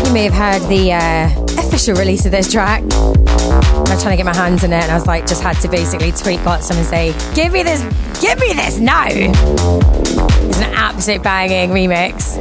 You 0.08 0.14
may 0.14 0.30
have 0.30 0.34
heard 0.34 0.70
the 0.70 0.94
uh, 0.94 1.62
official 1.62 1.96
release 1.96 2.26
of 2.26 2.32
this 2.32 2.52
track. 2.52 2.84
I 2.84 3.80
was 3.90 4.02
trying 4.02 4.18
to 4.18 4.24
get 4.24 4.26
my 4.26 4.36
hands 4.36 4.64
in 4.64 4.72
it, 4.72 4.84
and 4.84 4.92
I 4.92 4.96
was 4.96 5.08
like, 5.08 5.28
just 5.28 5.42
had 5.42 5.60
to 5.62 5.68
basically 5.68 6.12
tweet 6.12 6.40
GotSome 6.42 6.78
and 6.78 6.86
say, 6.86 7.14
"Give 7.36 7.52
me 7.52 7.64
this, 7.64 7.82
give 8.22 8.40
me 8.40 8.54
this 8.54 8.80
now." 8.80 9.08
It's 9.08 10.60
an 10.60 10.74
absolute 10.74 11.24
banging 11.24 11.70
remix, 11.72 12.38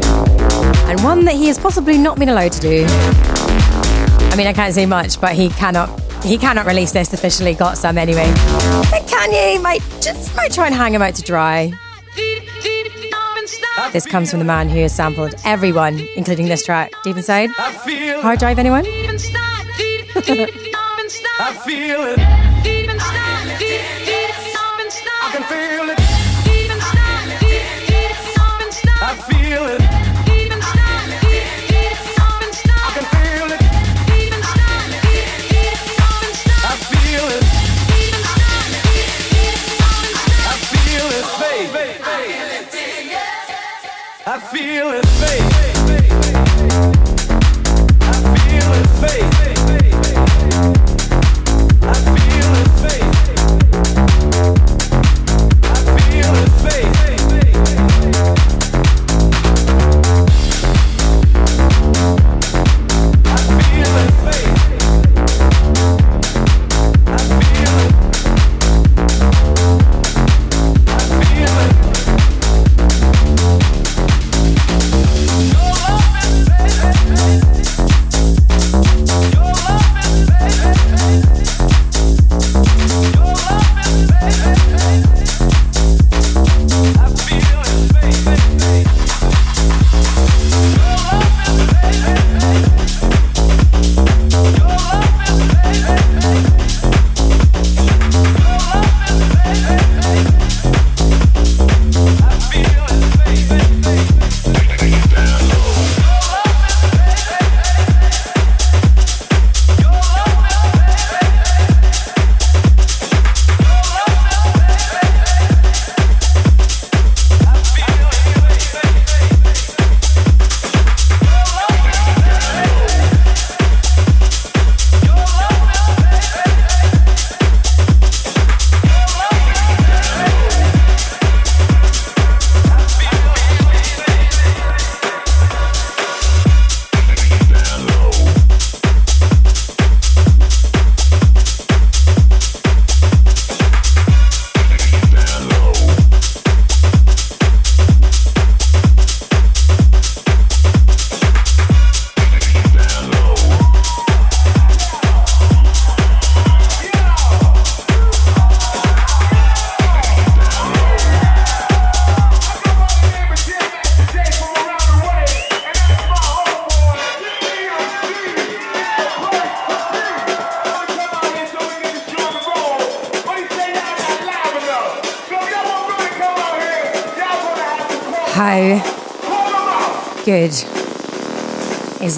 and 0.89 1.03
one 1.03 1.25
that 1.25 1.35
he 1.35 1.47
has 1.47 1.59
possibly 1.59 1.99
not 1.99 2.19
been 2.19 2.29
allowed 2.29 2.53
to 2.53 2.61
do. 2.61 2.85
I 2.89 4.35
mean, 4.37 4.47
I 4.47 4.53
can't 4.53 4.75
say 4.75 4.87
much, 4.87 5.21
but 5.21 5.33
he 5.35 5.49
cannot 5.51 6.00
he 6.23 6.39
cannot 6.39 6.67
release 6.67 6.93
this 6.93 7.13
officially. 7.13 7.55
Got 7.55 7.79
some 7.79 7.99
anyway. 7.99 8.27
And 8.27 9.07
Kanye 9.09 9.61
might 9.63 9.81
just 10.01 10.35
might 10.37 10.53
try 10.53 10.67
and 10.67 10.75
hang 10.75 10.95
him 10.95 11.03
out 11.03 11.15
to 11.17 11.23
dry. 11.23 11.73
This 13.93 14.07
comes 14.07 14.31
from 14.31 14.39
the 14.39 14.45
man 14.45 14.69
who 14.69 14.79
has 14.81 14.95
sampled 14.95 15.35
everyone, 15.45 15.99
including 16.15 16.47
this 16.47 16.65
track. 16.65 16.93
Deep 17.03 17.17
inside. 17.17 17.51
Hard 17.51 18.39
drive, 18.39 18.59
anyone? 18.59 18.85
I 21.43 21.53
feel 21.65 22.05
it. 22.05 22.40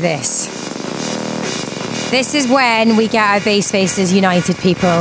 This? 0.02 0.46
This 2.10 2.34
is 2.34 2.46
when 2.46 2.96
we 2.96 3.08
get 3.08 3.26
our 3.26 3.40
bass 3.40 3.70
faces 3.70 4.12
united, 4.12 4.58
people. 4.58 5.00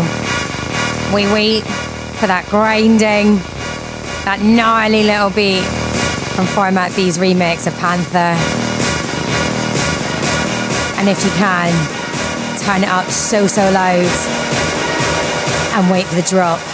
We 1.14 1.26
wait 1.34 1.64
for 2.22 2.28
that 2.28 2.46
grinding, 2.50 3.36
that 4.24 4.40
gnarly 4.42 5.04
little 5.04 5.30
beat 5.30 5.66
from 6.36 6.46
Format 6.46 6.96
B's 6.96 7.18
remix 7.18 7.68
of 7.68 7.78
Panther. 7.80 8.32
And 10.98 11.10
if 11.10 11.26
you 11.26 11.32
can, 11.32 11.74
turn 12.64 12.84
it 12.84 12.90
up 12.90 13.10
so, 13.12 13.48
so 13.48 13.70
loud 13.72 14.06
and 15.76 15.92
wait 15.92 16.06
for 16.06 16.16
the 16.16 16.22
drop. 16.22 16.71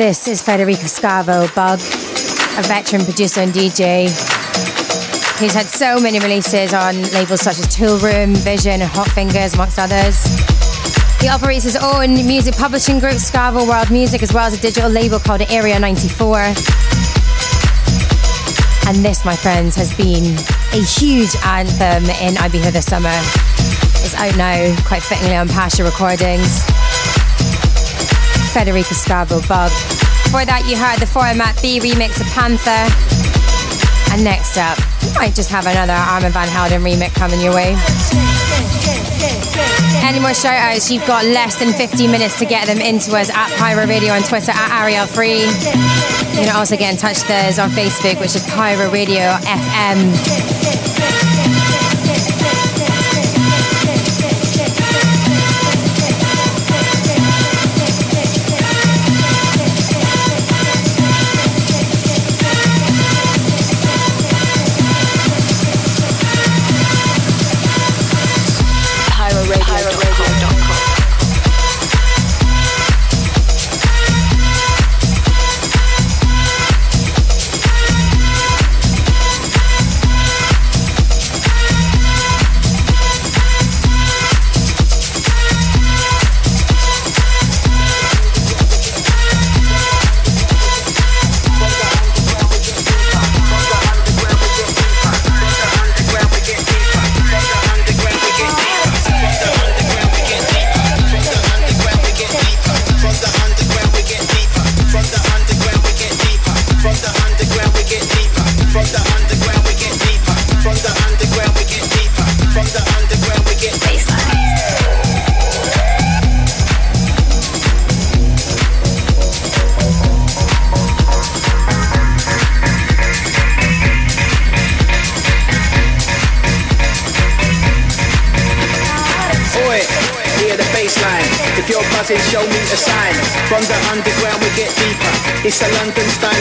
This 0.00 0.26
is 0.28 0.40
Federico 0.40 0.84
Scavo, 0.84 1.54
Bug, 1.54 1.78
a 1.78 2.66
veteran 2.66 3.04
producer 3.04 3.42
and 3.42 3.52
DJ 3.52 4.08
who's 5.38 5.52
had 5.52 5.66
so 5.66 6.00
many 6.00 6.18
releases 6.18 6.72
on 6.72 7.02
labels 7.12 7.42
such 7.42 7.58
as 7.58 7.66
Toolroom, 7.66 8.34
Vision, 8.38 8.80
and 8.80 8.90
Hot 8.90 9.10
Fingers, 9.10 9.52
amongst 9.52 9.78
others. 9.78 10.24
He 11.20 11.28
operates 11.28 11.64
his 11.64 11.76
own 11.76 12.14
music 12.14 12.56
publishing 12.56 12.98
group, 12.98 13.16
Scavo 13.16 13.68
World 13.68 13.90
Music, 13.90 14.22
as 14.22 14.32
well 14.32 14.46
as 14.46 14.58
a 14.58 14.62
digital 14.62 14.88
label 14.88 15.18
called 15.18 15.42
Area 15.50 15.78
94. 15.78 16.38
And 18.88 19.04
this, 19.04 19.22
my 19.26 19.36
friends, 19.36 19.76
has 19.76 19.94
been 19.94 20.32
a 20.72 20.82
huge 20.82 21.36
anthem 21.44 22.04
in 22.24 22.36
Ibiza 22.40 22.72
this 22.72 22.86
summer. 22.86 23.12
It's 24.00 24.14
out 24.14 24.34
now, 24.38 24.74
quite 24.86 25.02
fittingly 25.02 25.36
on 25.36 25.48
Pasha 25.48 25.84
Recordings. 25.84 26.69
Federico 28.50 28.94
Scavo 28.94 29.38
Bug. 29.46 29.70
Before 30.26 30.44
that, 30.44 30.66
you 30.66 30.76
heard 30.76 30.98
the 30.98 31.06
Format 31.06 31.54
B 31.62 31.78
remix 31.78 32.20
of 32.20 32.26
Panther. 32.34 32.82
And 34.10 34.24
next 34.24 34.58
up, 34.58 34.74
you 35.06 35.14
might 35.14 35.34
just 35.34 35.50
have 35.50 35.66
another 35.66 35.94
Armand 35.94 36.34
Van 36.34 36.48
Helden 36.48 36.82
remix 36.82 37.14
coming 37.14 37.40
your 37.40 37.54
way. 37.54 37.78
Any 40.02 40.18
more 40.18 40.34
shout 40.34 40.58
outs? 40.58 40.90
You've 40.90 41.06
got 41.06 41.24
less 41.24 41.58
than 41.58 41.72
50 41.72 42.08
minutes 42.08 42.38
to 42.40 42.44
get 42.44 42.66
them 42.66 42.78
into 42.78 43.14
us 43.16 43.30
at 43.30 43.54
Pyro 43.54 43.86
Radio 43.86 44.12
on 44.12 44.22
Twitter 44.22 44.50
at 44.50 44.82
Ariel 44.82 45.06
Free. 45.06 45.46
You 45.46 46.46
can 46.46 46.56
also 46.56 46.76
get 46.76 46.90
in 46.90 46.98
touch 46.98 47.22
with 47.22 47.30
us 47.30 47.58
on 47.60 47.70
Facebook, 47.70 48.18
which 48.18 48.34
is 48.34 48.42
Pyro 48.50 48.90
Radio 48.90 49.30
FM. 49.46 50.59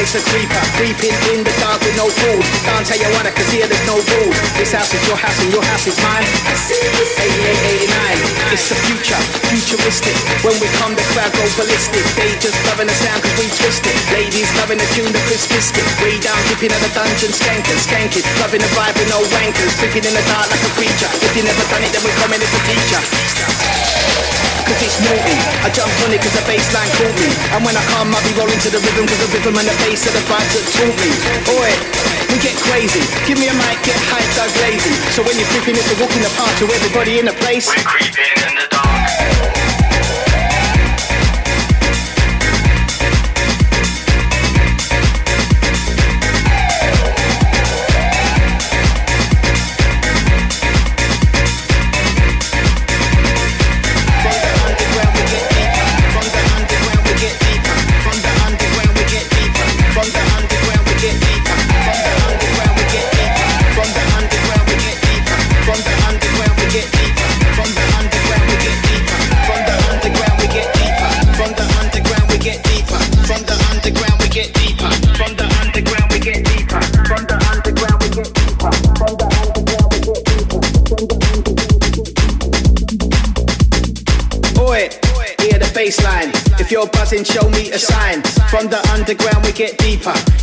It's 0.09 0.25
a 0.25 0.29
creeper. 0.33 0.57
Creeping 0.73 1.13
in 1.29 1.45
the 1.45 1.53
dark 1.61 1.77
with 1.85 1.93
no 1.93 2.09
rules. 2.25 2.47
Can't 2.65 2.81
tell 2.81 2.97
you 2.97 3.09
what 3.13 3.29
I 3.29 3.33
can 3.33 3.45
see, 3.53 3.61
there's 3.61 3.85
no 3.85 4.01
rules. 4.01 4.33
This 4.57 4.73
house 4.73 4.89
is 4.89 5.05
your 5.05 5.13
house 5.13 5.37
and 5.37 5.53
your 5.53 5.61
house 5.61 5.85
is 5.85 5.93
mine. 6.01 6.25
88, 6.25 7.85
89. 7.85 8.49
It's 8.49 8.73
the 8.73 8.77
future, 8.89 9.21
futuristic. 9.53 10.17
When 10.41 10.57
we 10.57 10.65
come, 10.81 10.97
the 10.97 11.05
crowd 11.13 11.29
go 11.37 11.45
ballistic. 11.61 12.01
They 12.17 12.33
just 12.41 12.57
loving 12.65 12.89
the 12.89 12.97
sound 13.05 13.21
cause 13.21 13.37
we 13.37 13.45
twist 13.53 13.85
it. 13.85 13.97
Ladies 14.09 14.49
loving 14.57 14.81
the 14.81 14.89
tune, 14.97 15.13
the 15.13 15.21
crisp 15.29 15.53
biscuit. 15.53 15.85
Way 16.01 16.17
down, 16.17 16.41
dipping 16.49 16.73
at 16.73 16.81
the 16.81 16.89
dungeon, 16.97 17.29
skanking, 17.29 17.77
skanking. 17.77 18.25
Loving 18.41 18.65
the 18.65 18.71
vibe 18.73 18.97
with 18.97 19.13
no 19.13 19.21
wankers. 19.37 19.77
Freaking 19.77 20.09
in 20.09 20.13
the 20.17 20.25
dark 20.25 20.49
like 20.49 20.63
a 20.65 20.71
creature. 20.73 21.11
If 21.21 21.37
you 21.37 21.45
never 21.45 21.61
done 21.69 21.85
it, 21.85 21.93
then 21.93 22.01
we 22.01 22.09
come 22.17 22.33
in 22.33 22.41
as 22.41 22.49
a 22.49 22.61
teacher 22.65 23.88
cause 24.69 24.81
it's 24.85 24.97
naughty 25.01 25.37
I 25.65 25.69
jump 25.73 25.89
on 26.05 26.13
it 26.13 26.21
cause 26.21 26.35
the 26.37 26.45
bassline 26.45 26.91
caught 27.01 27.17
me. 27.17 27.29
And 27.57 27.61
when 27.65 27.73
I 27.73 27.83
come 27.89 28.13
I 28.13 28.19
be 28.21 28.33
rolling 28.37 28.61
to 28.61 28.69
the 28.69 28.79
rhythm 28.79 29.09
cause 29.09 29.21
the 29.25 29.29
rhythm 29.33 29.57
and 29.57 29.65
the 29.65 29.75
bass 29.81 30.05
are 30.05 30.13
the 30.13 30.23
vibes 30.29 30.53
that 30.53 30.65
taught 30.69 30.97
me. 31.01 31.11
Oi, 31.57 31.71
we 32.29 32.37
get 32.45 32.55
crazy. 32.69 33.01
Give 33.25 33.41
me 33.41 33.49
a 33.49 33.55
mic, 33.57 33.81
get 33.81 33.97
hyped, 34.13 34.37
go 34.37 34.45
lazy 34.61 34.93
So 35.17 35.25
when 35.25 35.33
you're 35.41 35.49
creeping 35.49 35.73
it's 35.73 35.89
a 35.89 35.97
walk 35.97 36.13
in 36.13 36.21
the 36.21 36.33
park 36.37 36.53
to 36.61 36.65
everybody 36.69 37.17
in 37.17 37.25
the 37.25 37.35
place. 37.41 37.65
We're 37.65 37.81
creeping 37.81 38.37
in 38.45 38.53
the 38.61 38.67
dark 38.69 38.88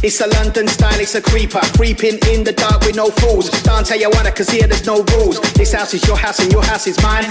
It's 0.02 0.20
a 0.20 0.28
London 0.39 0.68
style, 0.68 1.01
it's 1.01 1.14
a 1.14 1.23
creeper. 1.23 1.60
Creeping 1.77 2.20
in 2.28 2.44
the 2.44 2.52
dark 2.52 2.85
with 2.85 2.97
no 2.97 3.09
fools. 3.09 3.48
Can't 3.64 3.86
tell 3.86 3.98
you 3.98 4.10
what, 4.10 4.28
cause 4.36 4.48
here 4.48 4.66
there's 4.66 4.85
no 4.85 5.02
rules. 5.16 5.40
This 5.56 5.73
house 5.73 5.94
is 5.94 6.05
your 6.06 6.16
house 6.16 6.39
and 6.39 6.52
your 6.52 6.62
house 6.62 6.86
is 6.86 7.01
mine. 7.02 7.24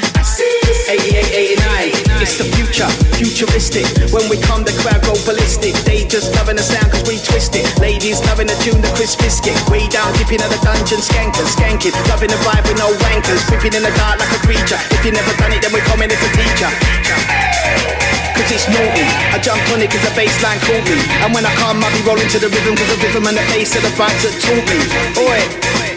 88, 0.89 1.61
89. 1.61 2.25
It's 2.25 2.37
the 2.41 2.47
future, 2.57 2.89
futuristic. 3.21 3.85
When 4.09 4.29
we 4.29 4.41
come, 4.41 4.65
the 4.65 4.73
crowd 4.81 5.05
go 5.05 5.13
ballistic. 5.29 5.77
They 5.85 6.09
just 6.09 6.33
loving 6.35 6.57
the 6.57 6.65
sound 6.65 6.89
cause 6.89 7.05
we 7.05 7.21
twist 7.21 7.53
it. 7.53 7.69
Ladies 7.77 8.19
loving 8.25 8.47
the 8.47 8.57
tune, 8.65 8.81
the 8.81 8.91
crisp 8.97 9.21
biscuit. 9.21 9.55
Way 9.69 9.85
down, 9.93 10.09
dipping 10.17 10.41
at 10.41 10.49
the 10.49 10.59
dungeon, 10.65 10.99
skanking, 11.05 11.45
skanking. 11.45 11.93
Loving 12.09 12.33
the 12.33 12.39
vibe 12.41 12.65
with 12.65 12.81
no 12.81 12.89
wankers. 13.05 13.45
Creeping 13.45 13.77
in 13.77 13.83
the 13.85 13.93
dark 13.93 14.17
like 14.17 14.33
a 14.33 14.41
creature. 14.41 14.79
If 14.89 15.05
you 15.05 15.13
never 15.13 15.33
done 15.37 15.53
it, 15.53 15.61
then 15.61 15.71
we 15.71 15.81
come 15.85 16.01
in 16.01 16.09
as 16.09 16.17
a 16.17 16.31
teacher 16.33 18.04
cause 18.45 18.53
it's 18.53 18.67
naughty. 18.69 19.05
I 19.33 19.41
jumped 19.41 19.65
on 19.73 19.81
it 19.81 19.89
cause 19.89 20.05
the 20.05 20.13
bassline 20.13 20.61
caught 20.61 20.85
me. 20.85 21.01
And 21.25 21.33
when 21.33 21.45
I 21.45 21.53
come, 21.57 21.81
I 21.81 21.89
be 21.89 22.01
rolling 22.05 22.29
to 22.29 22.39
the 22.39 22.49
rhythm 22.49 22.77
cause 22.77 22.89
the 22.93 22.99
rhythm 23.01 23.25
and 23.25 23.37
the 23.37 23.45
bass 23.49 23.73
are 23.73 23.81
the 23.81 23.93
vibes 23.97 24.21
that 24.21 24.35
taught 24.37 24.65
me. 24.69 24.79
Oi, 25.17 25.39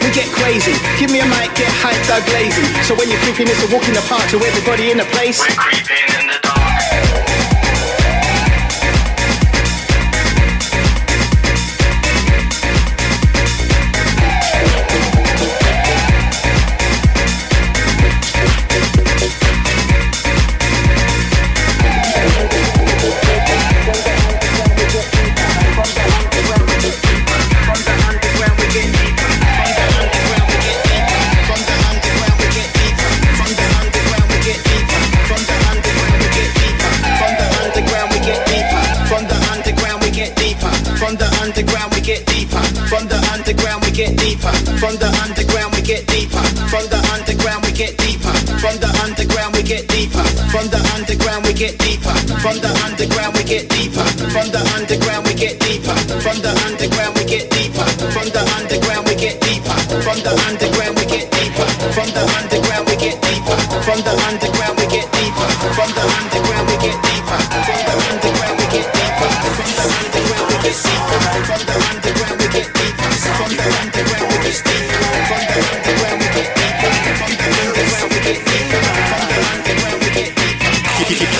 we 0.00 0.08
get 0.16 0.28
crazy. 0.32 0.72
Give 0.96 1.12
me 1.12 1.20
a 1.20 1.28
mic, 1.28 1.52
get 1.54 1.68
hyped, 1.84 2.08
go 2.08 2.16
lazy. 2.32 2.64
So 2.88 2.96
when 2.96 3.12
you're 3.12 3.20
creeping, 3.28 3.48
it's 3.48 3.60
a 3.60 3.68
walk 3.68 3.84
in 3.84 3.94
the 3.94 4.04
park 4.08 4.24
to 4.32 4.40
everybody 4.40 4.90
in 4.90 4.98
the 4.98 5.08
place. 5.12 5.38
We're 5.44 5.60
creeping 5.60 6.27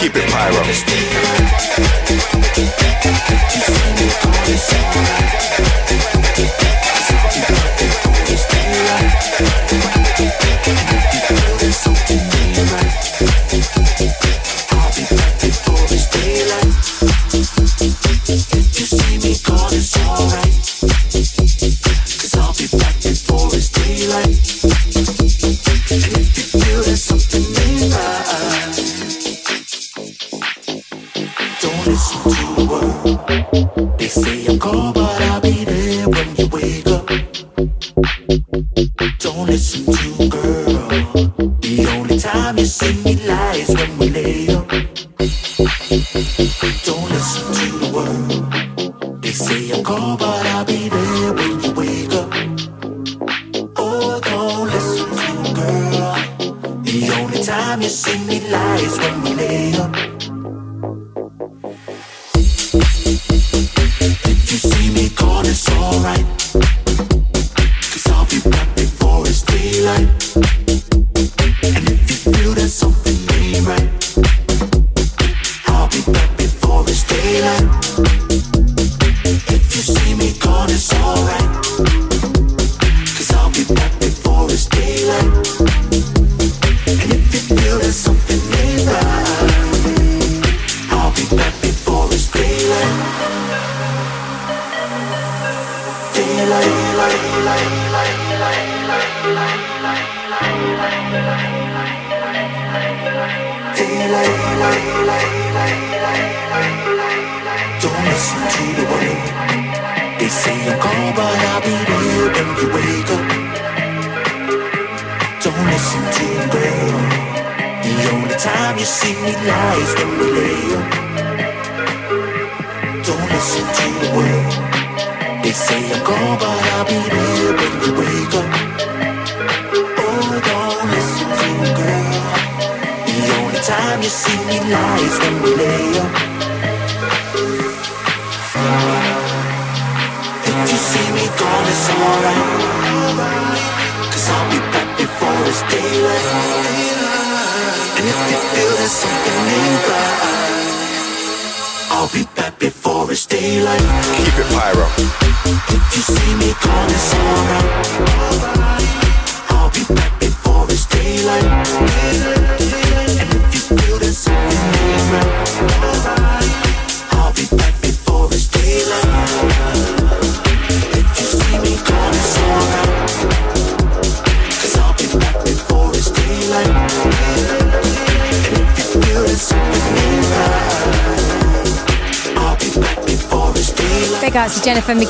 Keep 0.00 0.16
it 0.16 0.28
pyro. 0.30 0.62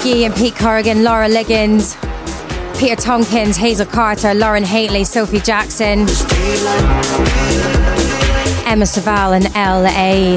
McGee 0.08 0.24
and 0.24 0.34
Pete 0.34 0.56
Corrigan, 0.56 1.04
Laura 1.04 1.28
Liggins, 1.28 1.94
Peter 2.78 2.96
Tompkins, 2.96 3.58
Hazel 3.58 3.84
Carter, 3.84 4.32
Lauren 4.32 4.64
Haley, 4.64 5.04
Sophie 5.04 5.38
Jackson, 5.38 6.06
Emma 8.66 8.86
Saval, 8.86 9.34
and 9.34 9.46
L.A. 9.54 10.36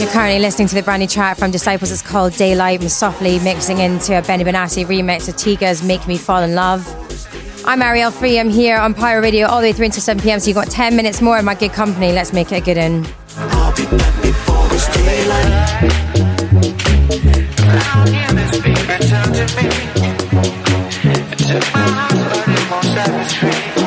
You're 0.00 0.10
currently 0.10 0.40
listening 0.40 0.66
to 0.66 0.74
the 0.74 0.82
brand 0.82 1.02
new 1.02 1.06
track 1.06 1.36
from 1.36 1.52
Disciples. 1.52 1.92
It's 1.92 2.02
called 2.02 2.32
Daylight 2.32 2.80
and 2.80 2.90
Softly, 2.90 3.38
mixing 3.38 3.78
into 3.78 4.18
a 4.18 4.22
Benny 4.22 4.42
Benassi 4.42 4.84
remix 4.84 5.28
of 5.28 5.36
Tiga's 5.36 5.84
Make 5.84 6.08
Me 6.08 6.18
Fall 6.18 6.42
in 6.42 6.56
Love. 6.56 6.84
I'm 7.64 7.80
Ariel 7.80 8.10
Free. 8.10 8.40
I'm 8.40 8.50
here 8.50 8.76
on 8.76 8.92
Pyro 8.92 9.22
Radio 9.22 9.46
all 9.46 9.60
the 9.60 9.68
way 9.68 9.72
through 9.72 9.86
until 9.86 10.02
7 10.02 10.20
p.m. 10.20 10.40
So 10.40 10.48
you've 10.48 10.56
got 10.56 10.68
10 10.68 10.96
minutes 10.96 11.22
more 11.22 11.38
in 11.38 11.44
my 11.44 11.54
good 11.54 11.72
company. 11.72 12.10
Let's 12.10 12.32
make 12.32 12.50
it 12.50 12.56
a 12.56 12.60
good 12.60 12.76
one. 12.76 13.06
but 22.28 22.48
it 22.48 22.70
won't 22.70 23.34
free. 23.34 23.85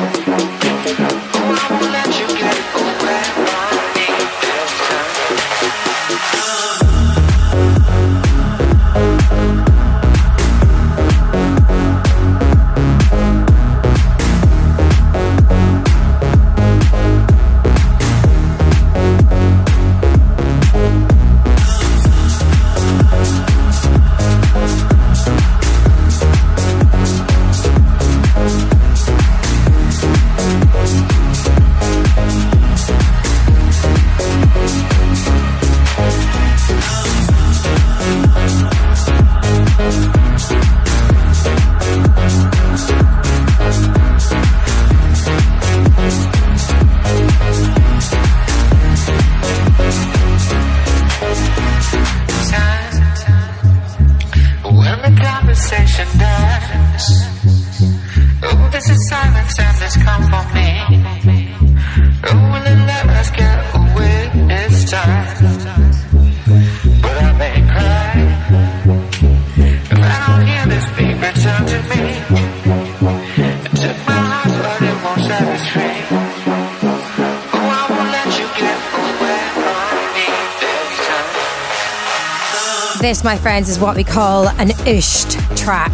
This, 83.10 83.24
my 83.24 83.36
friends, 83.36 83.68
is 83.68 83.80
what 83.80 83.96
we 83.96 84.04
call 84.04 84.46
an 84.60 84.70
ushed 84.86 85.32
track. 85.56 85.90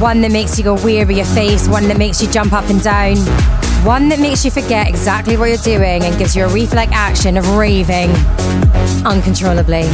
One 0.00 0.20
that 0.22 0.32
makes 0.32 0.58
you 0.58 0.64
go 0.64 0.74
weird 0.82 1.06
with 1.06 1.16
your 1.16 1.26
face, 1.26 1.68
one 1.68 1.86
that 1.86 1.96
makes 1.96 2.20
you 2.20 2.28
jump 2.28 2.52
up 2.52 2.68
and 2.70 2.82
down, 2.82 3.18
one 3.86 4.08
that 4.08 4.18
makes 4.18 4.44
you 4.44 4.50
forget 4.50 4.88
exactly 4.88 5.36
what 5.36 5.48
you're 5.48 5.58
doing 5.58 6.02
and 6.02 6.18
gives 6.18 6.34
you 6.34 6.44
a 6.44 6.52
reflex 6.52 6.90
action 6.92 7.36
of 7.36 7.48
raving 7.50 8.10
uncontrollably. 9.06 9.84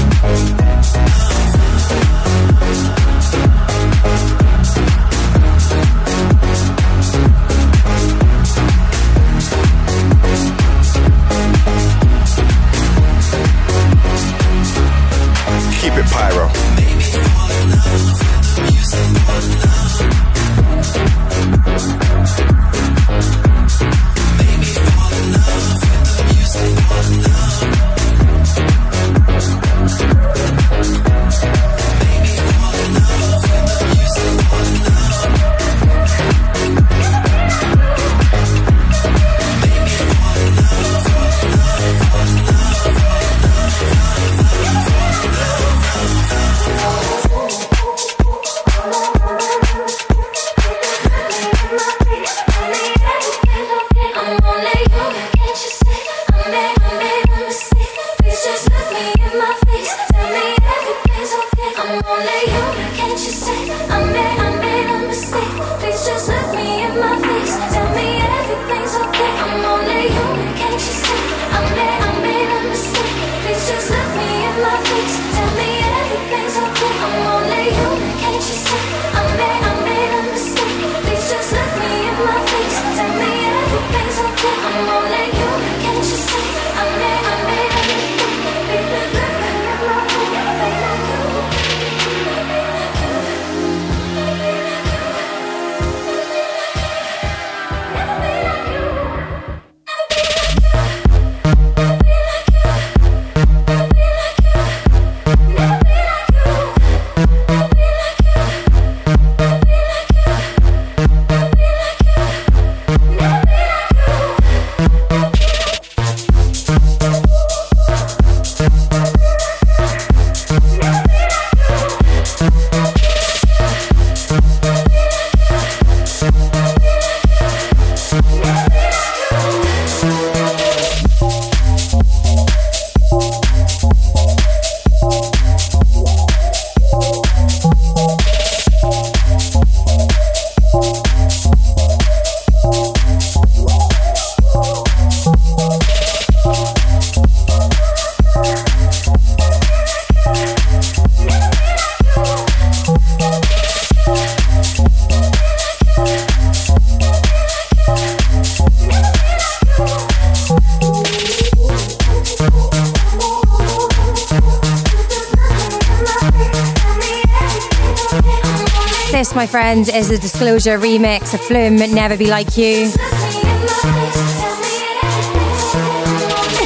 My 169.41 169.47
friends, 169.47 169.89
is 169.89 170.11
a 170.11 170.19
Disclosure 170.19 170.79
remix 170.79 171.33
of 171.33 171.41
Flume 171.41 171.77
Never 171.77 172.15
Be 172.15 172.27
Like 172.27 172.59
You. 172.59 172.91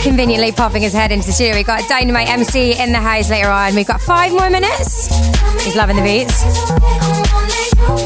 Conveniently 0.03 0.51
popping 0.51 0.83
his 0.83 0.93
head 0.93 1.13
into 1.13 1.25
the 1.25 1.33
studio. 1.33 1.55
We've 1.55 1.65
got 1.65 1.89
Dynamite 1.89 2.29
MC 2.29 2.77
in 2.77 2.91
the 2.91 2.99
house 2.99 3.31
later 3.31 3.47
on. 3.47 3.77
We've 3.77 3.87
got 3.87 4.01
five 4.01 4.33
more 4.33 4.51
minutes. 4.51 5.07
He's 5.63 5.77
loving 5.77 5.95
the 5.95 6.03
beats. 6.03 6.43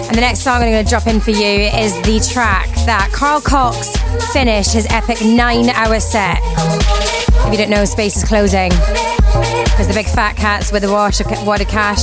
And 0.07 0.15
the 0.15 0.21
next 0.21 0.41
song 0.41 0.61
I'm 0.61 0.71
going 0.71 0.85
to 0.85 0.91
drop 0.91 1.07
in 1.07 1.21
for 1.21 1.31
you 1.31 1.39
is 1.41 1.95
the 2.03 2.21
track 2.31 2.69
that 2.85 3.09
Carl 3.11 3.41
Cox 3.41 3.97
finished 4.35 4.75
his 4.75 4.87
epic 4.91 5.25
nine 5.25 5.71
hour 5.71 5.99
set. 5.99 6.41
If 6.43 7.53
you 7.53 7.57
don't 7.57 7.71
know, 7.71 7.87
space 7.87 8.19
is 8.19 8.25
closing 8.25 8.69
because 8.69 9.89
the 9.89 9.95
big 9.95 10.09
fat 10.09 10.37
cats 10.37 10.71
with 10.71 10.83
the 10.83 10.93
water, 10.93 11.25
water 11.47 11.65
cash 11.65 12.03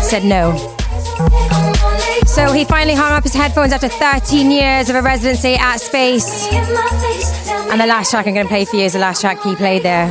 said 0.00 0.24
no. 0.24 0.79
So 2.40 2.52
he 2.52 2.64
finally 2.64 2.94
hung 2.94 3.12
up 3.12 3.22
his 3.22 3.34
headphones 3.34 3.70
after 3.70 3.88
13 3.88 4.50
years 4.50 4.88
of 4.88 4.96
a 4.96 5.02
residency 5.02 5.56
at 5.56 5.76
Space. 5.76 6.48
And 6.50 7.78
the 7.78 7.84
last 7.84 8.10
track 8.10 8.26
I'm 8.26 8.32
going 8.32 8.46
to 8.46 8.48
play 8.48 8.64
for 8.64 8.76
you 8.76 8.84
is 8.84 8.94
the 8.94 8.98
last 8.98 9.20
track 9.20 9.42
he 9.42 9.54
played 9.54 9.82
there. 9.82 10.08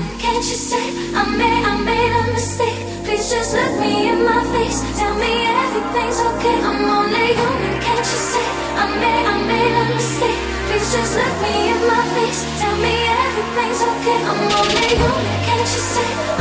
Just 3.32 3.54
look 3.56 3.82
me 3.82 4.10
in 4.10 4.26
my 4.26 4.44
face. 4.54 4.82
Tell 4.98 5.16
me 5.16 5.44
everything's 5.46 6.20
okay. 6.22 6.60
I'm 6.66 6.86
only 6.86 7.34
human. 7.36 7.82
Can't 15.46 15.60
you 15.60 15.66
say 15.66 16.39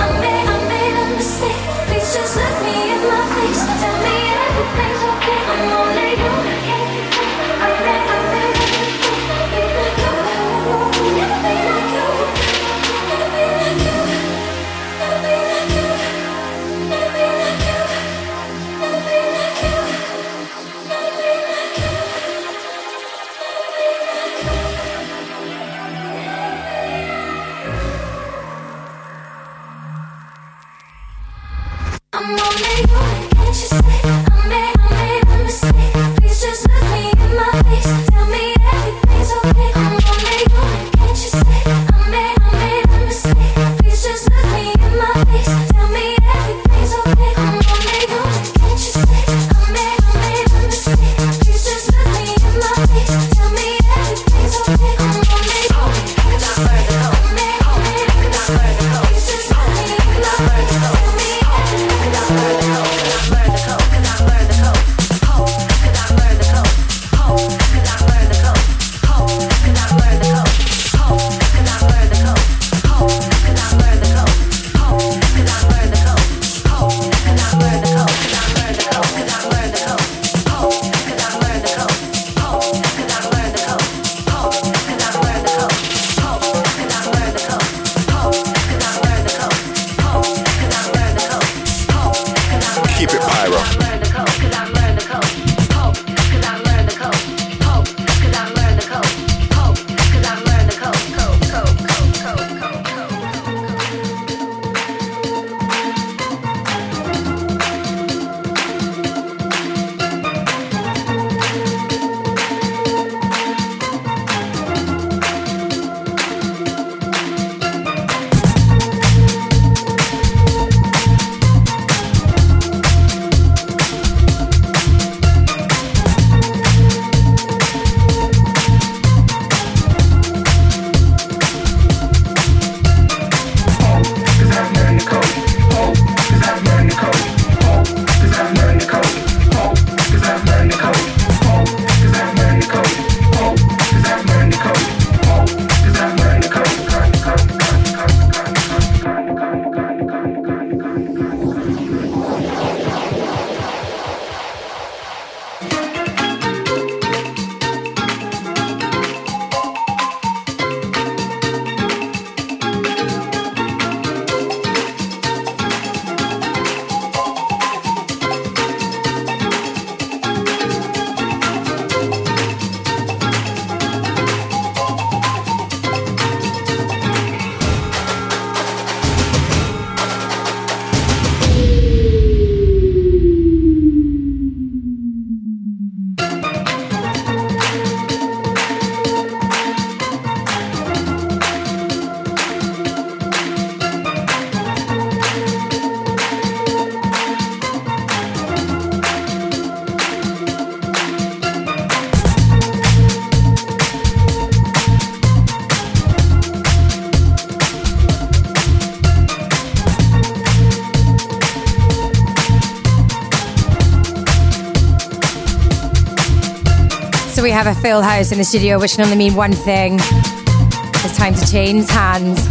we 217.48 217.52
have 217.52 217.66
a 217.66 217.74
full 217.80 218.02
house 218.02 218.30
in 218.30 218.36
the 218.36 218.44
studio, 218.44 218.78
which 218.78 218.96
can 218.96 219.06
only 219.06 219.16
mean 219.16 219.34
one 219.34 219.54
thing. 219.54 219.94
It's 219.94 221.16
time 221.16 221.32
to 221.32 221.50
change 221.50 221.88
hands 221.88 222.46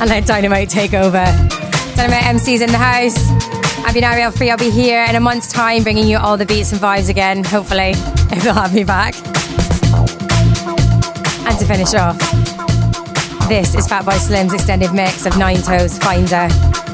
and 0.00 0.08
let 0.08 0.24
Dynamite 0.24 0.68
take 0.68 0.94
over. 0.94 1.24
Dynamite 1.96 2.22
MC's 2.22 2.60
in 2.60 2.70
the 2.70 2.78
house. 2.78 3.16
I've 3.84 3.92
been 3.92 4.04
Ariel 4.04 4.30
Free. 4.30 4.48
I'll 4.48 4.56
be 4.56 4.70
here 4.70 5.04
in 5.04 5.16
a 5.16 5.20
month's 5.20 5.52
time 5.52 5.82
bringing 5.82 6.06
you 6.06 6.18
all 6.18 6.36
the 6.36 6.46
beats 6.46 6.70
and 6.70 6.80
vibes 6.80 7.08
again, 7.08 7.42
hopefully, 7.42 7.90
if 8.30 8.44
they'll 8.44 8.54
have 8.54 8.72
me 8.72 8.84
back. 8.84 9.16
And 11.44 11.58
to 11.58 11.66
finish 11.66 11.94
off, 11.94 12.16
this 13.48 13.74
is 13.74 13.88
Fatboy 13.88 14.16
Slim's 14.18 14.54
extended 14.54 14.92
mix 14.92 15.26
of 15.26 15.36
Nine 15.36 15.60
Toes 15.60 15.98
Finder. 15.98 16.85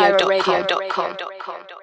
pyroradio.com. 0.00 1.79